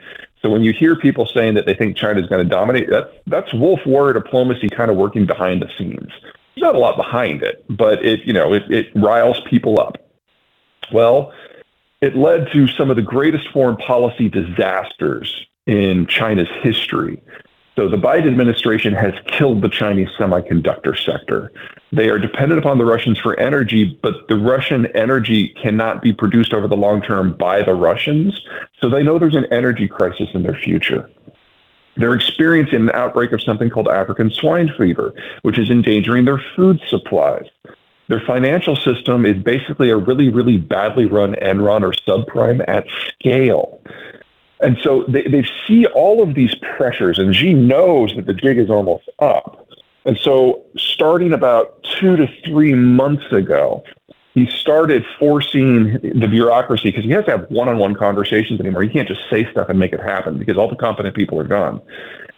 [0.42, 3.12] So when you hear people saying that they think China is going to dominate, that's
[3.28, 6.10] that's wolf warrior diplomacy kind of working behind the scenes.
[6.56, 9.98] There's not a lot behind it, but it you know it, it riles people up.
[10.92, 11.32] Well,
[12.00, 17.22] it led to some of the greatest foreign policy disasters in China's history.
[17.78, 21.52] So the Biden administration has killed the Chinese semiconductor sector.
[21.92, 26.52] They are dependent upon the Russians for energy, but the Russian energy cannot be produced
[26.52, 28.42] over the long term by the Russians.
[28.80, 31.08] So they know there's an energy crisis in their future.
[31.96, 36.80] They're experiencing an outbreak of something called African swine fever, which is endangering their food
[36.88, 37.46] supplies.
[38.08, 43.80] Their financial system is basically a really, really badly run Enron or subprime at scale.
[44.60, 48.58] And so they, they see all of these pressures, and Xi knows that the jig
[48.58, 49.68] is almost up.
[50.04, 53.84] And so, starting about two to three months ago,
[54.34, 58.82] he started forcing the bureaucracy because he has to have one on one conversations anymore.
[58.82, 61.44] He can't just say stuff and make it happen because all the competent people are
[61.44, 61.82] gone.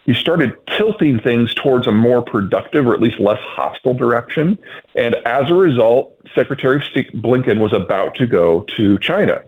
[0.05, 4.57] He started tilting things towards a more productive or at least less hostile direction.
[4.95, 9.43] And as a result, Secretary of State Blinken was about to go to China.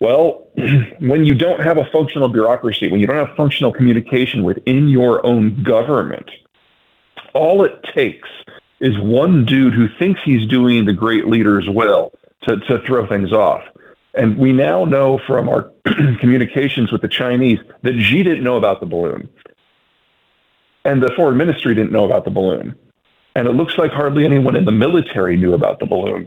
[0.00, 0.48] Well,
[0.98, 5.24] when you don't have a functional bureaucracy, when you don't have functional communication within your
[5.24, 6.30] own government,
[7.34, 8.28] all it takes
[8.80, 13.32] is one dude who thinks he's doing the great leader's will to, to throw things
[13.32, 13.62] off.
[14.14, 15.70] And we now know from our
[16.18, 19.28] communications with the Chinese that Xi didn't know about the balloon.
[20.84, 22.74] And the foreign ministry didn't know about the balloon.
[23.36, 26.26] And it looks like hardly anyone in the military knew about the balloon.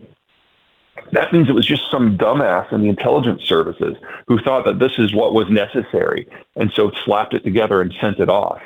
[1.13, 3.95] That means it was just some dumbass in the intelligence services
[4.28, 8.19] who thought that this is what was necessary and so slapped it together and sent
[8.19, 8.62] it off.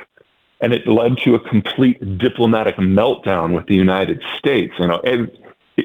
[0.62, 4.74] And it led to a complete diplomatic meltdown with the United States.
[4.80, 5.30] You know, and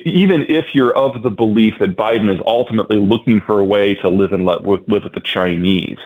[0.05, 4.09] even if you're of the belief that Biden is ultimately looking for a way to
[4.09, 5.98] live and let live with the Chinese,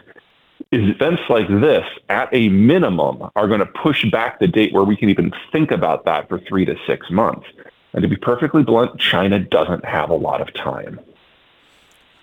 [0.72, 4.96] events like this, at a minimum, are going to push back the date where we
[4.96, 7.46] can even think about that for three to six months.
[7.96, 11.00] And to be perfectly blunt, China doesn't have a lot of time.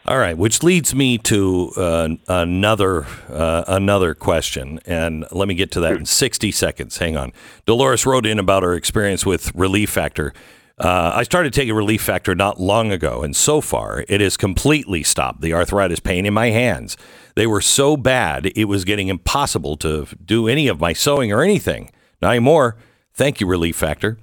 [0.05, 5.71] All right, which leads me to uh, another uh, another question, and let me get
[5.71, 6.97] to that in 60 seconds.
[6.97, 7.31] Hang on.
[7.65, 10.33] Dolores wrote in about her experience with Relief Factor.
[10.77, 15.01] Uh, I started taking Relief Factor not long ago, and so far it has completely
[15.01, 16.97] stopped the arthritis pain in my hands.
[17.35, 21.41] They were so bad it was getting impossible to do any of my sewing or
[21.41, 21.89] anything.
[22.21, 22.75] Not anymore.
[23.13, 24.17] Thank you, Relief Factor.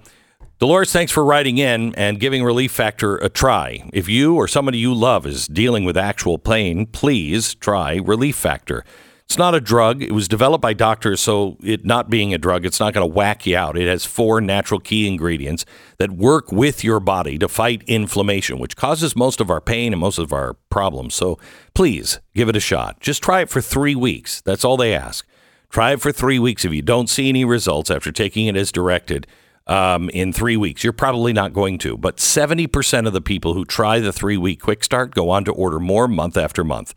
[0.60, 3.88] Dolores, thanks for writing in and giving Relief Factor a try.
[3.94, 8.84] If you or somebody you love is dealing with actual pain, please try Relief Factor.
[9.24, 10.02] It's not a drug.
[10.02, 13.14] It was developed by doctors, so it not being a drug, it's not going to
[13.14, 13.78] whack you out.
[13.78, 15.64] It has four natural key ingredients
[15.96, 20.00] that work with your body to fight inflammation, which causes most of our pain and
[20.00, 21.14] most of our problems.
[21.14, 21.38] So
[21.72, 23.00] please give it a shot.
[23.00, 24.42] Just try it for three weeks.
[24.42, 25.26] That's all they ask.
[25.70, 26.66] Try it for three weeks.
[26.66, 29.26] If you don't see any results after taking it as directed,
[29.66, 30.82] um, in three weeks.
[30.82, 34.60] You're probably not going to, but 70% of the people who try the three week
[34.60, 36.92] quick start go on to order more month after month.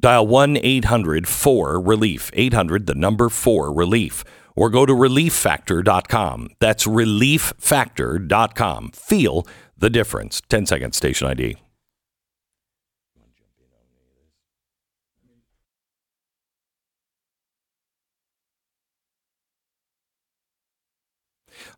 [0.00, 4.24] Dial 1 800 4 Relief, 800 the number 4 Relief,
[4.56, 6.48] or go to relieffactor.com.
[6.58, 8.90] That's relieffactor.com.
[8.90, 9.46] Feel
[9.78, 10.42] the difference.
[10.48, 11.56] 10 seconds, station ID.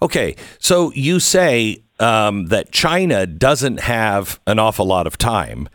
[0.03, 5.69] Okay, so you say um, that China doesn't have an awful lot of time,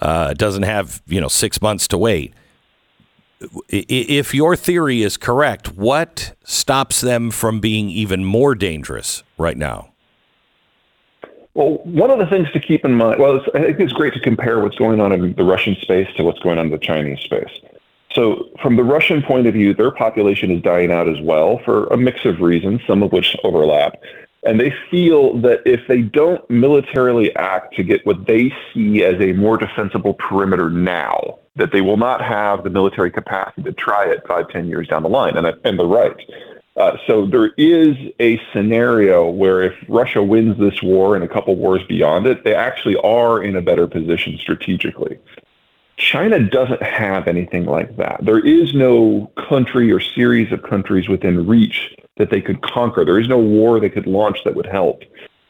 [0.00, 2.34] uh, doesn't have you know six months to wait.
[3.68, 9.90] If your theory is correct, what stops them from being even more dangerous right now?
[11.52, 14.20] Well, one of the things to keep in mind, well, I think it's great to
[14.20, 17.20] compare what's going on in the Russian space to what's going on in the Chinese
[17.20, 17.50] space.
[18.16, 21.86] So, from the Russian point of view, their population is dying out as well for
[21.88, 24.00] a mix of reasons, some of which overlap.
[24.42, 29.20] And they feel that if they don't militarily act to get what they see as
[29.20, 34.06] a more defensible perimeter now, that they will not have the military capacity to try
[34.06, 35.36] it five, ten years down the line.
[35.36, 36.16] And, and they're right.
[36.76, 41.54] Uh, so there is a scenario where if Russia wins this war and a couple
[41.54, 45.18] wars beyond it, they actually are in a better position strategically.
[45.96, 48.18] China doesn't have anything like that.
[48.22, 53.04] There is no country or series of countries within reach that they could conquer.
[53.04, 55.02] There is no war they could launch that would help.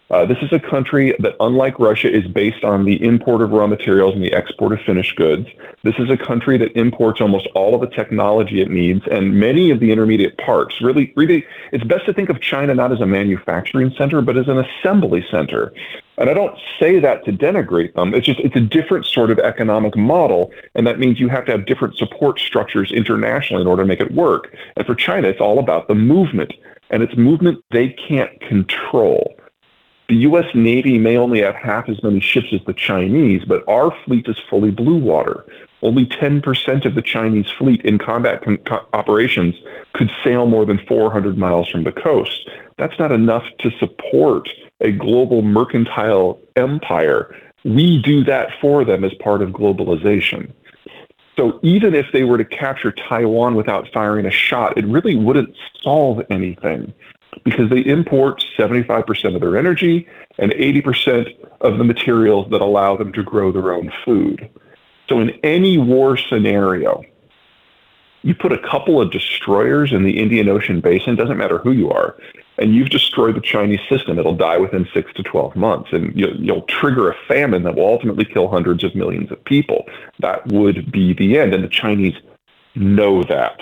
[0.09, 3.67] Uh, this is a country that, unlike Russia, is based on the import of raw
[3.67, 5.49] materials and the export of finished goods.
[5.83, 9.73] This is a country that imports almost all of the technology it needs and many
[9.73, 10.81] of the intermediate parts.
[10.81, 14.47] Really, really, it's best to think of China not as a manufacturing center, but as
[14.47, 15.73] an assembly center.
[16.19, 18.15] And I don't say that to denigrate them.
[18.15, 21.53] It's just it's a different sort of economic model, and that means you have to
[21.53, 24.55] have different support structures internationally in order to make it work.
[24.77, 26.55] And for China, it's all about the movement,
[26.91, 29.37] and it's movement they can't control.
[30.09, 30.47] The U.S.
[30.55, 34.39] Navy may only have half as many ships as the Chinese, but our fleet is
[34.49, 35.45] fully blue water.
[35.83, 39.57] Only 10% of the Chinese fleet in combat con- co- operations
[39.95, 42.49] could sail more than 400 miles from the coast.
[42.79, 44.49] That's not enough to support
[44.81, 47.35] a global mercantile empire.
[47.65, 50.53] We do that for them as part of globalization.
[51.37, 55.55] So even if they were to capture Taiwan without firing a shot, it really wouldn't
[55.83, 56.95] solve anything
[57.45, 60.09] because they import 75% of their energy
[60.39, 64.49] and 80% of the materials that allow them to grow their own food.
[65.09, 67.03] So in any war scenario,
[68.27, 71.91] you put a couple of destroyers in the Indian Ocean basin, doesn't matter who you
[71.91, 72.17] are,
[72.59, 74.19] and you've destroyed the Chinese system.
[74.19, 77.87] It'll die within six to 12 months, and you'll, you'll trigger a famine that will
[77.87, 79.85] ultimately kill hundreds of millions of people.
[80.19, 82.15] That would be the end, and the Chinese
[82.75, 83.61] know that.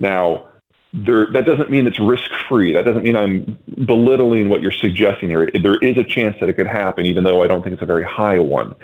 [0.00, 0.48] Now,
[0.92, 2.74] there, that doesn't mean it's risk free.
[2.74, 5.50] That doesn't mean I'm belittling what you're suggesting here.
[5.50, 7.86] There is a chance that it could happen, even though I don't think it's a
[7.86, 8.74] very high one.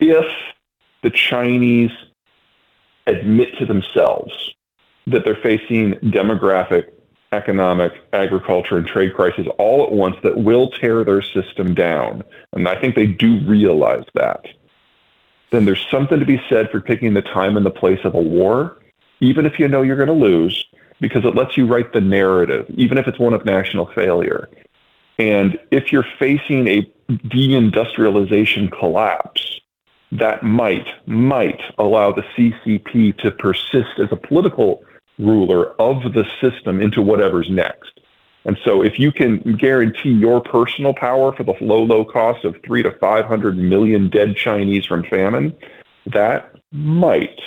[0.00, 0.24] If
[1.02, 1.90] the Chinese
[3.06, 4.32] admit to themselves
[5.06, 6.90] that they're facing demographic,
[7.32, 12.22] economic, agriculture, and trade crises all at once that will tear their system down,
[12.52, 14.46] and I think they do realize that,
[15.50, 18.20] then there's something to be said for picking the time and the place of a
[18.20, 18.78] war,
[19.20, 20.64] even if you know you're going to lose
[21.00, 24.48] because it lets you write the narrative, even if it's one of national failure.
[25.18, 29.60] And if you're facing a deindustrialization collapse,
[30.12, 34.84] that might, might allow the CCP to persist as a political
[35.18, 38.00] ruler of the system into whatever's next.
[38.44, 42.56] And so if you can guarantee your personal power for the low, low cost of
[42.64, 45.56] three to 500 million dead Chinese from famine,
[46.06, 47.38] that might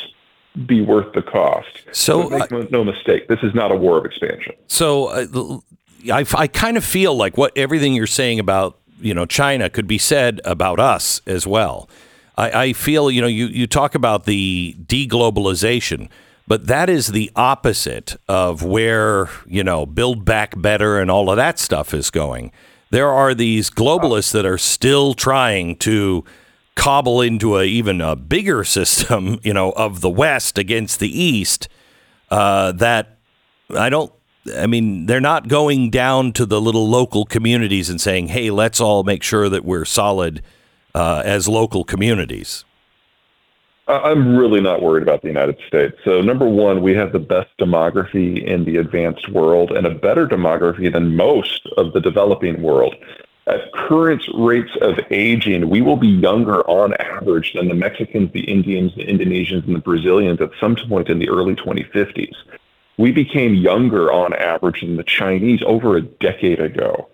[0.66, 1.84] be worth the cost.
[1.92, 4.54] So make uh, no mistake, this is not a war of expansion.
[4.68, 5.60] So uh,
[6.12, 9.88] I, I kind of feel like what everything you're saying about you know China could
[9.88, 11.90] be said about us as well.
[12.38, 16.10] I, I feel you know you you talk about the deglobalization.
[16.48, 21.38] But that is the opposite of where, you know, build back better and all of
[21.38, 22.52] that stuff is going.
[22.92, 26.24] There are these globalists that are still trying to
[26.76, 31.68] cobble into a even a bigger system, you know, of the West against the East.
[32.30, 33.18] Uh, that
[33.76, 34.12] I don't.
[34.56, 38.80] I mean, they're not going down to the little local communities and saying, "Hey, let's
[38.80, 40.44] all make sure that we're solid
[40.96, 42.66] uh, as local communities."
[43.88, 45.96] I'm really not worried about the United States.
[46.04, 50.28] So, number one, we have the best demography in the advanced world and a better
[50.28, 52.96] demography than most of the developing world.
[53.48, 58.44] At current rates of aging, we will be younger on average than the Mexicans, the
[58.46, 62.34] Indians, the Indonesians, and the Brazilians at some point in the early 2050s.
[62.98, 67.08] We became younger on average than the Chinese over a decade ago.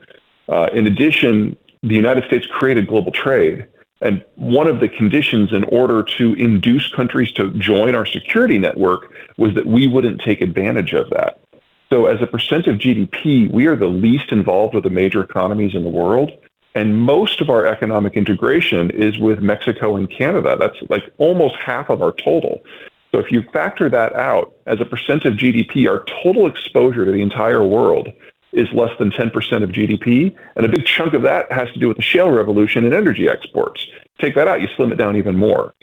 [0.48, 3.68] Uh, in addition, the United States created global trade.
[4.02, 9.14] And one of the conditions in order to induce countries to join our security network
[9.38, 11.40] was that we wouldn't take advantage of that.
[11.92, 15.76] So as a percent of GDP, we are the least involved with the major economies
[15.76, 16.32] in the world.
[16.74, 20.56] And most of our economic integration is with Mexico and Canada.
[20.58, 22.64] That's like almost half of our total.
[23.12, 27.12] So if you factor that out as a percent of GDP, our total exposure to
[27.12, 28.08] the entire world
[28.54, 29.32] is less than 10%
[29.64, 30.36] of GDP.
[30.56, 33.30] And a big chunk of that has to do with the shale revolution and energy
[33.30, 33.86] exports.
[34.20, 35.74] Take that out, you slim it down even more.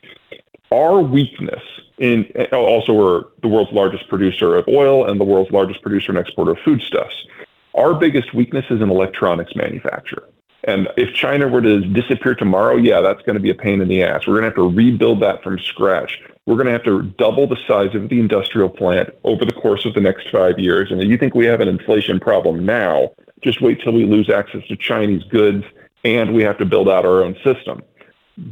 [0.70, 1.62] Our weakness
[1.98, 6.18] in also we're the world's largest producer of oil and the world's largest producer and
[6.18, 7.26] exporter of foodstuffs.
[7.74, 10.28] Our biggest weakness is in electronics manufacture.
[10.64, 13.88] And if China were to disappear tomorrow, yeah, that's going to be a pain in
[13.88, 14.26] the ass.
[14.26, 16.20] We're going to have to rebuild that from scratch.
[16.48, 19.84] We're going to have to double the size of the industrial plant over the course
[19.84, 20.90] of the next five years.
[20.90, 23.10] And you think we have an inflation problem now,
[23.42, 25.66] just wait till we lose access to Chinese goods
[26.04, 27.82] and we have to build out our own system.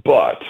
[0.04, 0.42] But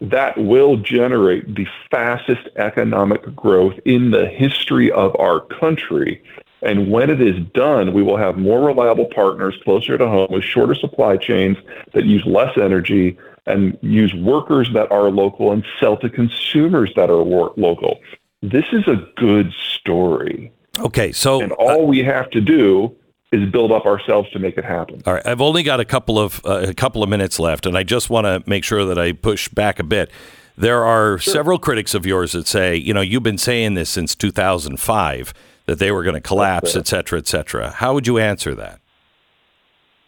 [0.00, 6.22] that will generate the fastest economic growth in the history of our country.
[6.62, 10.42] And when it is done, we will have more reliable partners closer to home with
[10.42, 11.58] shorter supply chains
[11.92, 13.18] that use less energy
[13.48, 17.22] and use workers that are local and sell to consumers that are
[17.56, 18.00] local.
[18.42, 20.52] This is a good story.
[20.78, 22.94] Okay, so and all uh, we have to do
[23.32, 25.02] is build up ourselves to make it happen.
[25.06, 27.76] All right, I've only got a couple of uh, a couple of minutes left, and
[27.76, 30.10] I just want to make sure that I push back a bit.
[30.56, 31.32] There are sure.
[31.32, 35.34] several critics of yours that say, you know, you've been saying this since 2005
[35.66, 37.70] that they were going to collapse, et cetera, et cetera.
[37.70, 38.80] How would you answer that?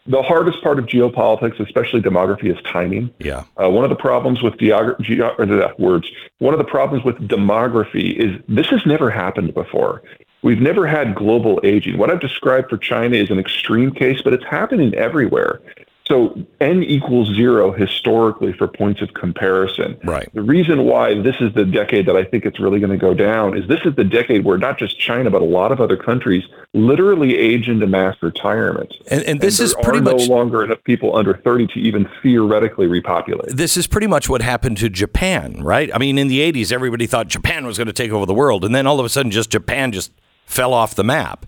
[0.07, 3.11] The hardest part of geopolitics, especially demography, is timing.
[3.19, 3.45] Yeah.
[3.63, 6.11] Uh, one of the problems with geog- ge- or words.
[6.39, 10.03] One of the problems with demography is this has never happened before.
[10.43, 11.99] We've never had global aging.
[11.99, 15.61] What I've described for China is an extreme case, but it's happening everywhere.
[16.07, 19.97] So n equals zero historically for points of comparison.
[20.03, 20.29] Right.
[20.35, 23.15] The reason why this is the decade that I think it's really going to go
[23.15, 25.97] down is this is the decade where not just China but a lot of other
[25.97, 26.45] countries
[26.75, 28.93] literally age into mass retirement.
[29.09, 32.09] And, and this and is pretty much no longer enough people under 30 to even
[32.23, 33.57] theoretically repopulate.
[33.57, 35.91] This is pretty much what happened to Japan, right?
[35.95, 38.65] I mean, in the 80s, everybody thought Japan was going to take over the world,
[38.65, 40.13] and then all of a sudden, just Japan just
[40.47, 41.47] fell off the map.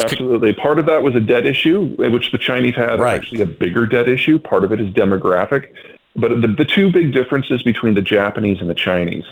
[0.00, 0.52] Absolutely.
[0.52, 3.14] Part of that was a debt issue, which the Chinese had right.
[3.14, 4.38] actually a bigger debt issue.
[4.38, 5.72] Part of it is demographic.
[6.16, 9.24] But the, the two big differences between the Japanese and the Chinese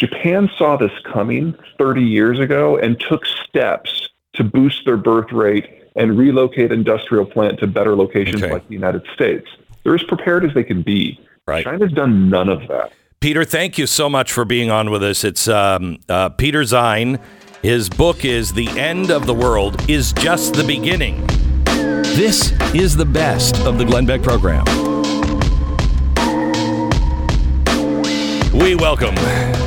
[0.00, 5.68] Japan saw this coming 30 years ago and took steps to boost their birth rate
[5.94, 8.50] and relocate industrial plant to better locations okay.
[8.50, 9.46] like the United States.
[9.84, 11.20] They're as prepared as they can be.
[11.46, 11.64] Right.
[11.64, 12.92] China's done none of that.
[13.20, 15.22] Peter, thank you so much for being on with us.
[15.22, 17.20] It's um, uh, Peter Zeihan.
[17.62, 21.26] His book is The End of the World is Just the Beginning.
[21.66, 24.64] This is the best of the Glenn Beck program.
[28.58, 29.14] We welcome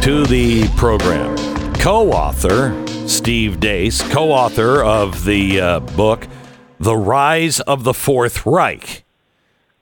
[0.01, 1.37] to the program
[1.75, 2.73] co author
[3.07, 6.27] Steve Deace, co author of the uh, book
[6.79, 9.02] The Rise of the Fourth Reich.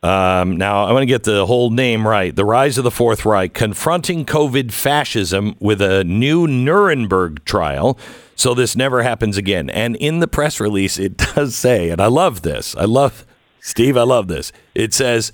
[0.03, 2.35] Um, now, I want to get the whole name right.
[2.35, 7.99] The Rise of the Fourth Reich, confronting COVID fascism with a new Nuremberg trial.
[8.35, 9.69] So this never happens again.
[9.69, 12.75] And in the press release, it does say, and I love this.
[12.75, 13.27] I love,
[13.59, 14.51] Steve, I love this.
[14.73, 15.31] It says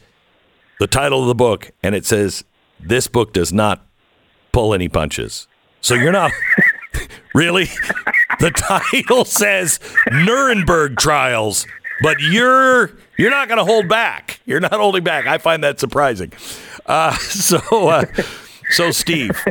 [0.80, 2.44] the title of the book, and it says,
[2.78, 3.86] This book does not
[4.52, 5.48] pull any punches.
[5.80, 6.32] So you're not.
[7.34, 7.68] really?
[8.40, 9.80] The title says
[10.12, 11.66] Nuremberg trials,
[12.02, 14.40] but you're you're not going to hold back.
[14.46, 15.28] You're not holding back.
[15.28, 16.32] I find that surprising.
[16.86, 18.06] Uh, so, uh,
[18.70, 19.44] so Steve,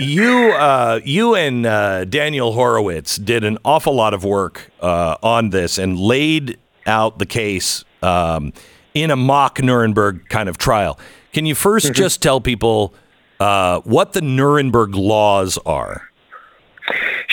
[0.00, 5.50] you uh, you and uh, Daniel Horowitz did an awful lot of work uh, on
[5.50, 8.52] this and laid out the case um,
[8.94, 10.98] in a mock Nuremberg kind of trial.
[11.32, 11.92] Can you 1st mm-hmm.
[11.92, 12.94] just tell people
[13.38, 16.10] uh, what the Nuremberg laws are?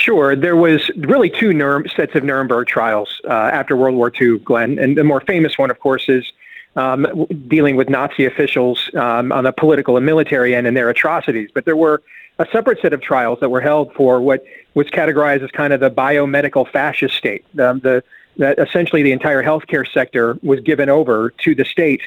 [0.06, 0.36] Sure.
[0.36, 4.78] There was really two Nurem- sets of Nuremberg trials uh, after World War II, Glenn.
[4.78, 6.32] And the more famous one, of course, is
[6.76, 11.49] um, dealing with Nazi officials um, on the political and military end and their atrocities.
[11.51, 12.03] But there were
[12.38, 14.43] a separate set of trials that were held for what
[14.76, 17.43] was categorized as kind of the biomedical fascist state.
[17.60, 18.03] Um, the
[18.38, 22.01] that essentially the entire healthcare sector was given over to the state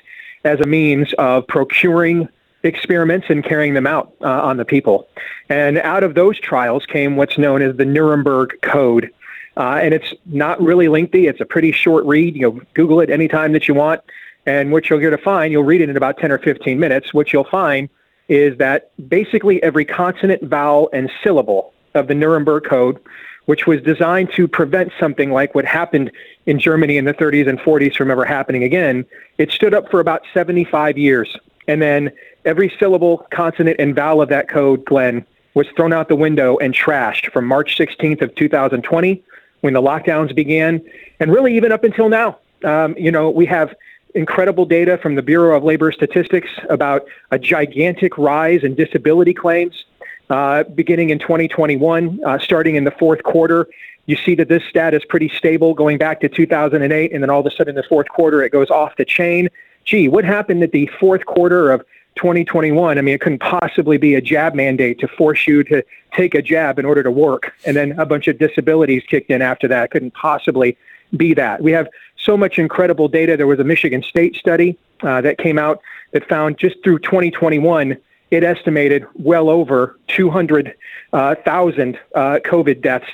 [0.44, 2.28] as a means of procuring
[2.62, 5.09] experiments and carrying them out uh, on the people.
[5.48, 9.11] And out of those trials came what's known as the Nuremberg Code.
[9.56, 11.26] Uh, and it's not really lengthy.
[11.26, 12.36] It's a pretty short read.
[12.36, 14.00] You know, Google it anytime that you want.
[14.46, 17.12] And what you'll going to find, you'll read it in about 10 or 15 minutes.
[17.12, 17.88] What you'll find
[18.28, 22.98] is that basically every consonant, vowel, and syllable of the Nuremberg Code,
[23.46, 26.11] which was designed to prevent something like what happened
[26.46, 29.04] in Germany in the 30s and 40s from ever happening again,
[29.38, 31.36] it stood up for about 75 years.
[31.68, 32.10] And then
[32.44, 36.74] every syllable, consonant, and vowel of that code, Glenn, was thrown out the window and
[36.74, 39.22] trashed from March 16th of 2020
[39.60, 40.80] when the lockdowns began,
[41.20, 42.38] and really even up until now.
[42.64, 43.74] Um, you know, we have
[44.14, 49.84] incredible data from the Bureau of Labor Statistics about a gigantic rise in disability claims
[50.30, 53.68] uh, beginning in 2021, uh, starting in the fourth quarter.
[54.06, 57.40] You see that this stat is pretty stable going back to 2008, and then all
[57.40, 59.48] of a sudden in the fourth quarter it goes off the chain.
[59.89, 61.80] Gee, what happened at the fourth quarter of
[62.16, 65.82] 2021, I mean, it couldn't possibly be a jab mandate to force you to
[66.12, 67.55] take a jab in order to work.
[67.64, 69.84] And then a bunch of disabilities kicked in after that.
[69.84, 70.76] It couldn't possibly
[71.16, 71.62] be that.
[71.62, 73.34] We have so much incredible data.
[73.34, 75.80] There was a Michigan State study uh, that came out
[76.12, 77.97] that found just through 2021,
[78.30, 80.76] it estimated well over 200,000
[81.14, 83.09] uh, uh, COVID deaths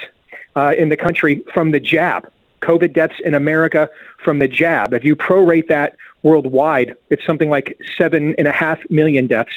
[0.57, 2.29] uh, in the country from the jab.
[2.65, 3.89] COVID deaths in America
[4.25, 4.95] from the jab.
[4.95, 6.97] If you prorate that worldwide.
[7.11, 9.53] It's something like seven and a half million deaths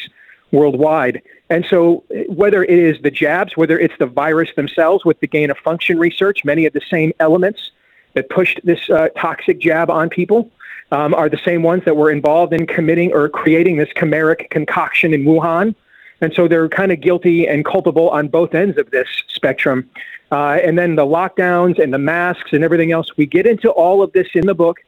[0.52, 1.24] worldwide.
[1.50, 5.50] And so, whether it is the jabs, whether it's the virus themselves with the gain
[5.50, 7.72] of function research, many of the same elements
[8.14, 10.52] that pushed this uh, toxic jab on people
[10.92, 15.14] um, are the same ones that were involved in committing or creating this chimeric concoction
[15.14, 15.74] in Wuhan.
[16.22, 19.90] And so they're kind of guilty and culpable on both ends of this spectrum.
[20.32, 24.02] Uh, and then the lockdowns and the masks and everything else, we get into all
[24.02, 24.80] of this in the book.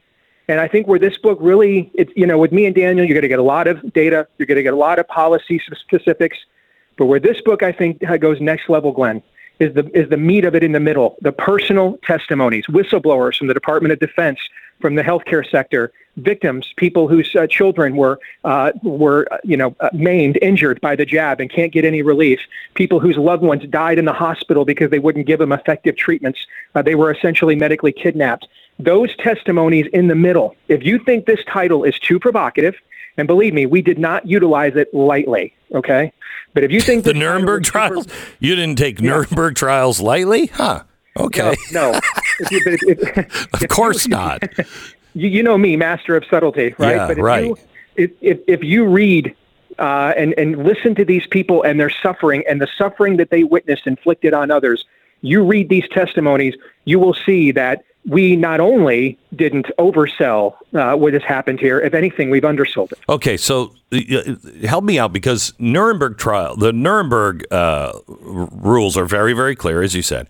[0.47, 3.13] And I think where this book really, it's, you know, with me and Daniel, you're
[3.13, 5.61] going to get a lot of data, you're going to get a lot of policy
[5.83, 6.37] specifics.
[6.97, 9.21] But where this book, I think, goes next level, Glenn,
[9.59, 11.17] is the is the meat of it in the middle.
[11.21, 14.39] The personal testimonies, whistleblowers from the Department of Defense,
[14.79, 19.75] from the healthcare sector, victims, people whose uh, children were uh, were uh, you know
[19.79, 22.39] uh, maimed, injured by the jab and can't get any relief.
[22.73, 26.39] People whose loved ones died in the hospital because they wouldn't give them effective treatments.
[26.75, 28.47] Uh, they were essentially medically kidnapped.
[28.79, 30.55] Those testimonies in the middle.
[30.69, 32.75] If you think this title is too provocative,
[33.19, 35.53] and believe me, we did not utilize it lightly.
[35.73, 36.11] Okay,
[36.53, 38.07] but if you think the Nuremberg trials,
[38.39, 39.11] you didn't take yeah.
[39.11, 40.83] Nuremberg trials lightly, huh?
[41.17, 41.55] Okay.
[41.71, 41.91] No.
[41.91, 41.99] no.
[42.39, 44.43] if you, if, if, of course you, not.
[45.13, 46.95] You, you, know me, master of subtlety, right?
[46.95, 47.45] Yeah, but if right.
[47.45, 47.57] You,
[47.95, 49.35] if, if, if you read
[49.77, 53.43] uh, and, and listen to these people and their suffering and the suffering that they
[53.43, 54.85] witnessed inflicted on others,
[55.21, 56.55] you read these testimonies,
[56.85, 61.93] you will see that we not only didn't oversell uh, what has happened here, if
[61.93, 62.99] anything, we've undersold it.
[63.07, 64.35] Okay, so uh,
[64.65, 69.95] help me out because Nuremberg trial, the Nuremberg uh, rules are very, very clear, as
[69.95, 70.27] you said.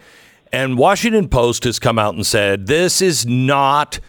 [0.51, 3.99] And Washington Post has come out and said this is not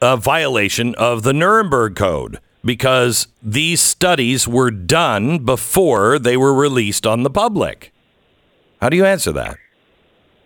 [0.00, 7.06] a violation of the Nuremberg Code because these studies were done before they were released
[7.06, 7.92] on the public.
[8.80, 9.56] How do you answer that?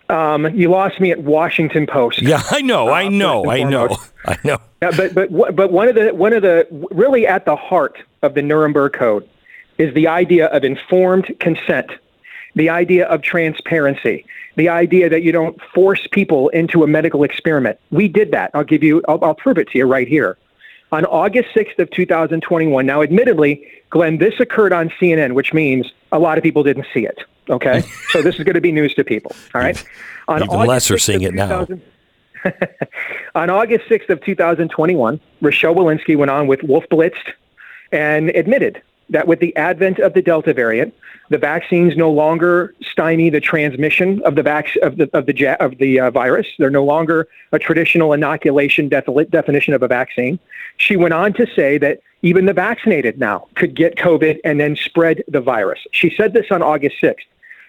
[0.08, 2.22] Um, you lost me at Washington Post.
[2.22, 4.58] Yeah, I know, I uh, know, I know, I know.
[4.82, 8.34] Yeah, but but but one of the one of the really at the heart of
[8.34, 9.28] the Nuremberg Code
[9.78, 11.90] is the idea of informed consent,
[12.54, 14.24] the idea of transparency,
[14.56, 17.78] the idea that you don't force people into a medical experiment.
[17.90, 18.50] We did that.
[18.54, 19.02] I'll give you.
[19.08, 20.38] I'll, I'll prove it to you right here.
[20.92, 22.86] On August 6th of 2021.
[22.86, 27.04] Now, admittedly, Glenn, this occurred on CNN, which means a lot of people didn't see
[27.04, 27.18] it.
[27.48, 29.34] Okay, so this is going to be news to people.
[29.54, 29.82] All right.
[30.28, 31.68] On Even August less are seeing it now.
[33.34, 37.16] on August 6th of 2021, Rochelle Walensky went on with Wolf Blitz
[37.92, 40.94] and admitted that with the advent of the Delta variant,
[41.30, 45.78] the vaccines no longer stymie the transmission of the vac- of the of the of
[45.78, 46.46] the uh, virus.
[46.58, 50.38] They're no longer a traditional inoculation def- definition of a vaccine.
[50.76, 54.76] She went on to say that even the vaccinated now could get COVID and then
[54.76, 55.80] spread the virus.
[55.92, 57.24] She said this on August 6th.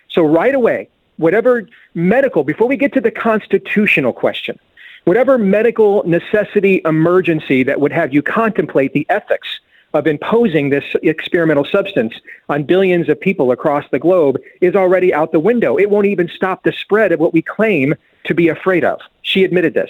[0.10, 4.60] So right away, whatever medical, before we get to the constitutional question,
[5.06, 9.60] whatever medical necessity emergency that would have you contemplate the ethics
[9.94, 12.14] of imposing this experimental substance
[12.50, 15.78] on billions of people across the globe is already out the window.
[15.78, 17.96] It won't even stop the spread of what we claim
[18.26, 19.00] to be afraid of.
[19.22, 19.90] She admitted this.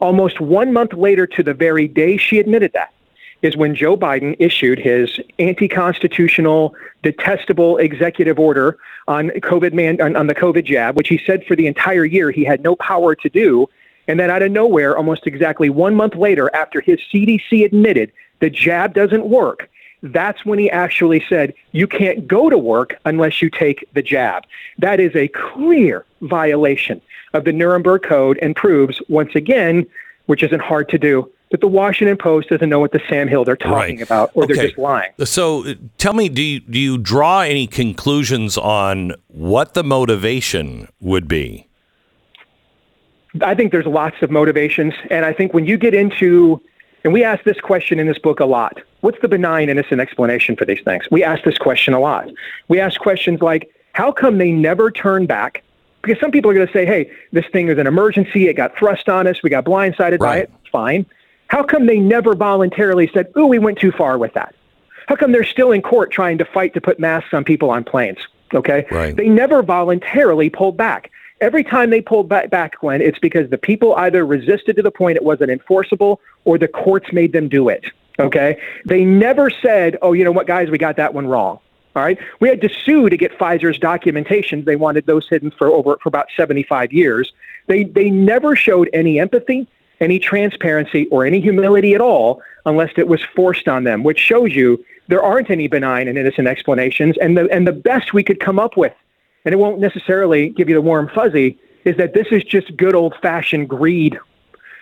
[0.00, 2.93] Almost one month later, to the very day she admitted that,
[3.44, 10.28] is when Joe Biden issued his anti-constitutional, detestable executive order on COVID man on, on
[10.28, 13.28] the COVID jab, which he said for the entire year he had no power to
[13.28, 13.68] do.
[14.08, 18.48] And then out of nowhere, almost exactly one month later, after his CDC admitted the
[18.48, 19.68] jab doesn't work,
[20.02, 24.44] that's when he actually said, you can't go to work unless you take the jab.
[24.78, 27.02] That is a clear violation
[27.34, 29.86] of the Nuremberg Code and proves, once again,
[30.26, 33.44] which isn't hard to do, that the Washington Post doesn't know what the Sam Hill
[33.44, 34.02] they're talking right.
[34.02, 34.54] about, or okay.
[34.54, 35.12] they're just lying.
[35.22, 40.88] So, uh, tell me, do you, do you draw any conclusions on what the motivation
[40.98, 41.68] would be?
[43.40, 46.60] I think there's lots of motivations, and I think when you get into
[47.04, 48.80] and we ask this question in this book a lot.
[49.02, 51.04] What's the benign, innocent explanation for these things?
[51.10, 52.30] We ask this question a lot.
[52.68, 55.62] We ask questions like, how come they never turn back?
[56.02, 58.48] Because some people are going to say, hey, this thing is an emergency.
[58.48, 59.42] It got thrust on us.
[59.42, 60.18] We got blindsided right.
[60.18, 60.50] by it.
[60.72, 61.06] Fine.
[61.48, 64.54] How come they never voluntarily said, ooh, we went too far with that?
[65.06, 67.84] How come they're still in court trying to fight to put masks on people on
[67.84, 68.18] planes?
[68.54, 68.86] Okay.
[68.90, 69.14] Right.
[69.14, 71.10] They never voluntarily pulled back.
[71.40, 74.90] Every time they pulled back, back, Glenn, it's because the people either resisted to the
[74.90, 77.84] point it wasn't enforceable or the courts made them do it.
[78.18, 78.60] Okay?
[78.86, 81.58] They never said, oh, you know what, guys, we got that one wrong.
[81.96, 82.18] All right.
[82.40, 84.64] We had to sue to get Pfizer's documentation.
[84.64, 87.32] They wanted those hidden for over for about 75 years.
[87.68, 89.68] They they never showed any empathy,
[90.04, 94.54] any transparency, or any humility at all, unless it was forced on them, which shows
[94.54, 97.16] you there aren't any benign and innocent explanations.
[97.20, 98.92] And the and the best we could come up with
[99.44, 102.94] and it won't necessarily give you the warm fuzzy, is that this is just good
[102.94, 104.18] old fashioned greed,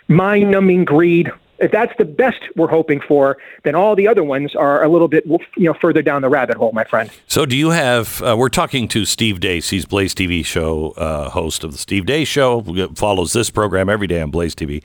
[0.09, 1.31] mind numbing greed.
[1.59, 5.07] If that's the best we're hoping for, then all the other ones are a little
[5.07, 7.11] bit you know further down the rabbit hole, my friend.
[7.29, 8.21] So, do you have?
[8.23, 9.71] Uh, we're talking to Steve Deace.
[9.71, 12.63] He's Blaze TV show uh, host of the Steve Deace Show.
[12.95, 14.83] Follows this program every day on Blaze TV.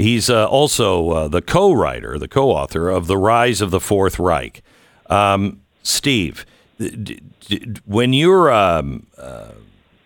[0.00, 4.62] He's uh, also uh, the co-writer, the co-author of The Rise of the Fourth Reich.
[5.10, 6.46] Um, Steve,
[7.84, 9.50] when you're um, uh,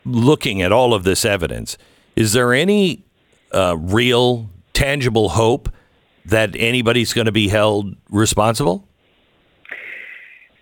[0.05, 1.79] looking at all of this evidence,
[2.17, 3.05] is there any
[3.53, 5.69] uh, real, tangible hope
[6.25, 8.89] that anybody's going to be held responsible?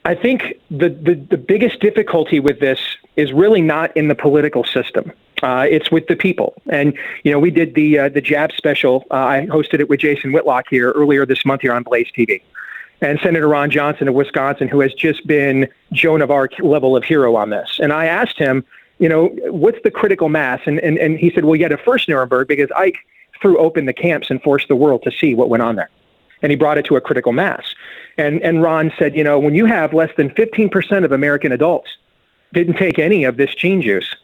[0.04, 2.78] I think the, the, the biggest difficulty with this
[3.16, 5.10] is really not in the political system.
[5.42, 6.54] Uh, it's with the people.
[6.70, 9.04] And, you know, we did the, uh, the jab special.
[9.10, 12.42] Uh, I hosted it with Jason Whitlock here earlier this month here on Blaze TV.
[13.00, 17.02] And Senator Ron Johnson of Wisconsin, who has just been Joan of Arc level of
[17.02, 17.80] hero on this.
[17.82, 18.64] And I asked him,
[19.00, 20.60] you know, what's the critical mass?
[20.66, 22.98] And, and, and he said, well, you had a first Nuremberg because Ike
[23.40, 25.90] threw open the camps and forced the world to see what went on there.
[26.42, 27.74] And he brought it to a critical mass.
[28.16, 31.90] And, and Ron said, you know, when you have less than 15% of American adults
[32.52, 34.14] didn't take any of this gene juice,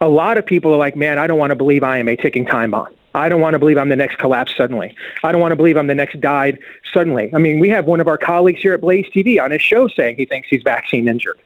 [0.00, 2.16] a lot of people are like, man, I don't want to believe I am a
[2.16, 2.88] ticking time bomb.
[3.14, 4.94] I don't want to believe I'm the next collapse suddenly.
[5.22, 6.58] I don't want to believe I'm the next died
[6.92, 7.30] suddenly.
[7.32, 9.86] I mean, we have one of our colleagues here at Blaze TV on his show
[9.86, 11.38] saying he thinks he's vaccine injured.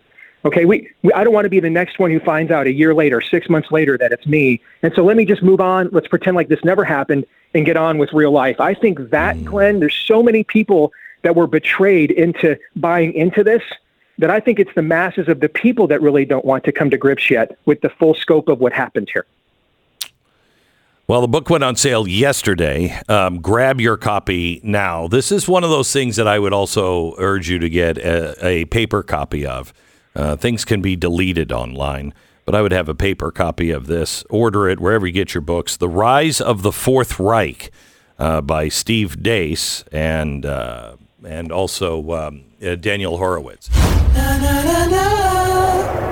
[0.44, 2.72] Okay, we, we, I don't want to be the next one who finds out a
[2.72, 4.62] year later, six months later, that it's me.
[4.82, 5.90] And so let me just move on.
[5.92, 8.60] Let's pretend like this never happened and get on with real life.
[8.60, 9.44] I think that.
[9.44, 10.92] Glenn, there's so many people
[11.22, 13.62] that were betrayed into buying into this
[14.18, 16.90] that I think it's the masses of the people that really don't want to come
[16.90, 19.24] to grips yet with the full scope of what happened here.
[21.06, 23.00] Well, the book went on sale yesterday.
[23.08, 25.08] Um, grab your copy now.
[25.08, 28.46] This is one of those things that I would also urge you to get a,
[28.46, 29.72] a paper copy of.
[30.14, 32.12] Uh, things can be deleted online,
[32.44, 34.22] but I would have a paper copy of this.
[34.28, 35.78] Order it wherever you get your books.
[35.78, 37.70] The Rise of the Fourth Reich
[38.18, 40.96] uh, by Steve Deace and uh,
[41.26, 43.70] and also um, uh, Daniel Horowitz.
[44.14, 46.07] Na, na, na,